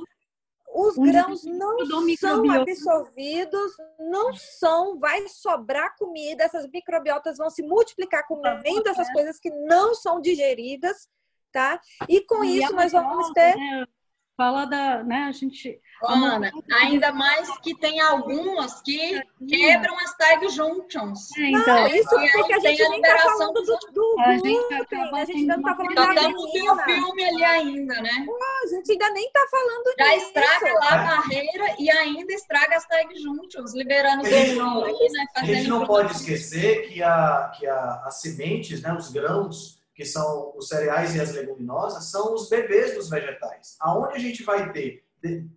[0.76, 8.28] os grãos não são absorvidos, não são, vai sobrar comida, essas microbiotas vão se multiplicar
[8.28, 11.08] comendo essas coisas que não são digeridas,
[11.50, 11.80] tá?
[12.10, 13.88] E com isso nós vamos ter né?
[14.36, 15.80] Fala da, né, a gente...
[16.04, 21.36] Ana, ainda mais que tem algumas que quebram as tag junctions.
[21.38, 25.18] É, então, não, isso porque a gente nem tá falando do, do a gente, acaba
[25.18, 26.84] a gente não tá falando da menina.
[26.84, 28.26] filme ali ainda, né?
[28.64, 30.28] A gente ainda nem tá falando Já disso.
[30.28, 35.26] estraga lá a barreira e ainda estraga as tag junctions, liberando os hormônios, né?
[35.38, 40.04] A gente não pode esquecer que, a, que a, as sementes, né, os grãos, que
[40.04, 43.78] são os cereais e as leguminosas, são os bebês dos vegetais.
[43.80, 45.06] Aonde a gente vai ter,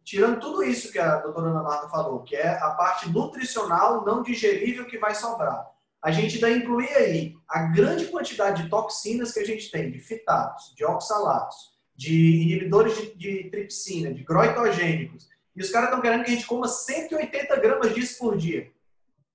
[0.04, 4.22] tirando tudo isso que a doutora Ana Marta falou, que é a parte nutricional não
[4.22, 5.68] digerível que vai sobrar,
[6.00, 9.98] a gente ainda inclui aí a grande quantidade de toxinas que a gente tem, de
[9.98, 16.22] fitatos, de oxalatos, de inibidores de, de tripsina, de groitogênicos, e os caras estão querendo
[16.22, 18.70] que a gente coma 180 gramas disso por dia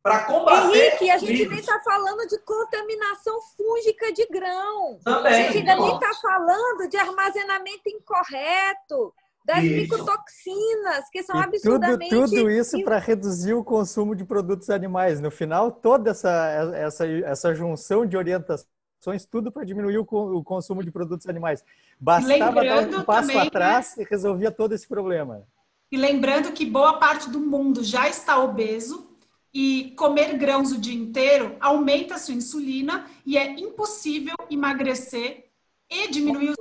[0.03, 0.77] para combater.
[0.77, 4.99] Henrique, a gente nem está falando de contaminação fúngica de grão.
[5.03, 5.33] Também.
[5.33, 9.13] A gente ainda nem está falando de armazenamento incorreto
[9.45, 9.75] das isso.
[9.75, 12.09] micotoxinas, que são e absurdamente...
[12.09, 15.21] Tudo, tudo isso para reduzir o consumo de produtos animais.
[15.21, 20.83] No final, toda essa, essa, essa junção de orientações, tudo para diminuir o, o, consumo
[20.83, 21.63] de produtos animais.
[21.99, 24.03] Bastava dar um passo também, atrás né?
[24.03, 25.43] e resolvia todo esse problema.
[25.91, 29.12] E lembrando que boa parte do mundo já está obeso,
[29.53, 35.51] e comer grãos o dia inteiro aumenta a sua insulina e é impossível emagrecer
[35.89, 36.57] e diminuir os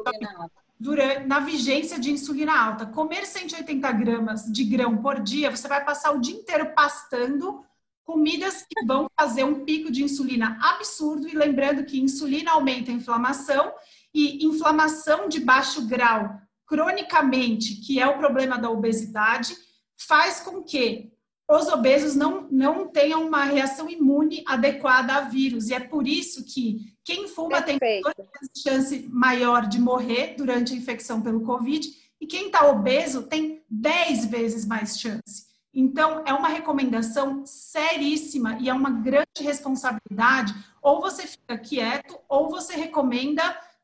[0.78, 2.84] durante, na vigência de insulina alta.
[2.84, 7.64] Comer 180 gramas de grão por dia, você vai passar o dia inteiro pastando
[8.04, 11.28] comidas que vão fazer um pico de insulina absurdo.
[11.28, 13.72] E lembrando que insulina aumenta a inflamação
[14.12, 16.36] e inflamação de baixo grau,
[16.66, 19.56] cronicamente, que é o problema da obesidade,
[19.96, 21.11] faz com que
[21.60, 25.68] os obesos não, não tenham uma reação imune adequada a vírus.
[25.68, 28.10] E é por isso que quem fuma Perfeito.
[28.14, 28.26] tem
[28.56, 31.88] chance maior de morrer durante a infecção pelo Covid
[32.20, 35.50] e quem está obeso tem 10 vezes mais chance.
[35.74, 40.54] Então, é uma recomendação seríssima e é uma grande responsabilidade.
[40.82, 43.42] Ou você fica quieto, ou você recomenda,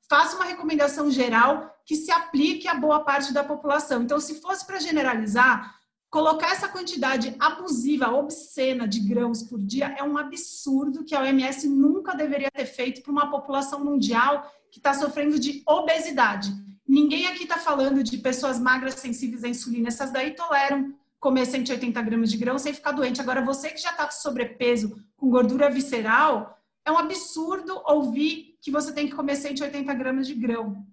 [0.09, 4.03] faça uma recomendação geral que se aplique a boa parte da população.
[4.03, 5.78] Então, se fosse para generalizar,
[6.11, 11.69] Colocar essa quantidade abusiva, obscena de grãos por dia é um absurdo que a OMS
[11.69, 16.51] nunca deveria ter feito para uma população mundial que está sofrendo de obesidade.
[16.87, 22.01] Ninguém aqui está falando de pessoas magras sensíveis à insulina, essas daí toleram comer 180
[22.01, 23.21] gramas de grão sem ficar doente.
[23.21, 28.71] Agora, você que já está com sobrepeso, com gordura visceral, é um absurdo ouvir que
[28.71, 30.87] você tem que comer 180 gramas de grão.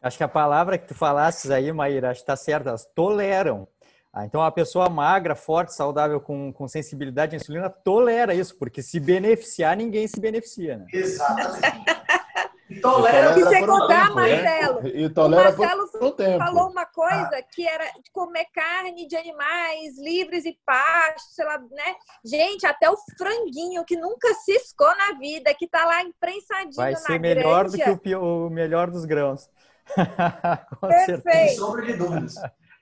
[0.00, 3.66] Acho que a palavra que tu falasses aí, Maíra, acho que está certa, elas toleram.
[4.12, 8.82] Ah, então, a pessoa magra, forte, saudável, com, com sensibilidade à insulina, tolera isso, porque
[8.82, 10.78] se beneficiar, ninguém se beneficia.
[10.78, 10.86] Né?
[10.92, 11.60] Exatamente.
[12.82, 14.42] tolera E por um contar, tempo, né?
[14.42, 16.38] Marcelo, E o tolera por Marcelo um tempo.
[16.38, 21.58] falou uma coisa que era de comer carne de animais livres e pastos, sei lá,
[21.58, 21.94] né?
[22.24, 26.98] Gente, até o franguinho que nunca ciscou na vida, que tá lá imprensadinho Vai na
[26.98, 29.48] ser melhor do que o, o melhor dos grãos.
[30.80, 31.22] Perfeito.
[31.22, 32.34] Sem sombra de dúvidas.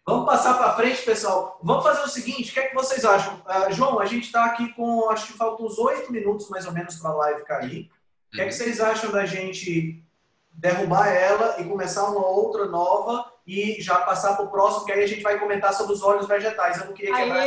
[0.08, 1.60] Vamos passar para frente, pessoal.
[1.62, 3.42] Vamos fazer o seguinte: o que é que vocês acham?
[3.44, 5.10] Ah, João, a gente está aqui com.
[5.10, 7.90] Acho que faltam uns oito minutos mais ou menos para a live cair.
[8.32, 10.02] O que é que vocês acham da gente
[10.50, 15.04] derrubar ela e começar uma outra nova e já passar para o próximo, que aí
[15.04, 16.78] a gente vai comentar sobre os óleos vegetais.
[16.78, 17.46] Eu não queria quebrar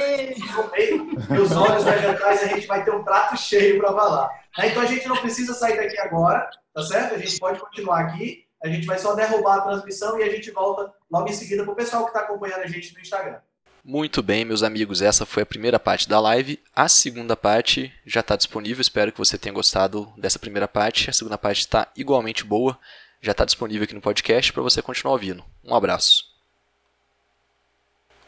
[0.72, 4.30] meio, e os óleos vegetais a gente vai ter um prato cheio para falar.
[4.56, 4.68] Né?
[4.68, 7.16] Então a gente não precisa sair daqui agora, tá certo?
[7.16, 8.46] A gente pode continuar aqui.
[8.64, 11.74] A gente vai só derrubar a transmissão e a gente volta logo em seguida para
[11.74, 13.40] o pessoal que está acompanhando a gente no Instagram.
[13.84, 16.60] Muito bem, meus amigos, essa foi a primeira parte da live.
[16.76, 21.10] A segunda parte já está disponível, espero que você tenha gostado dessa primeira parte.
[21.10, 22.78] A segunda parte está igualmente boa,
[23.20, 25.44] já está disponível aqui no podcast para você continuar ouvindo.
[25.64, 26.31] Um abraço.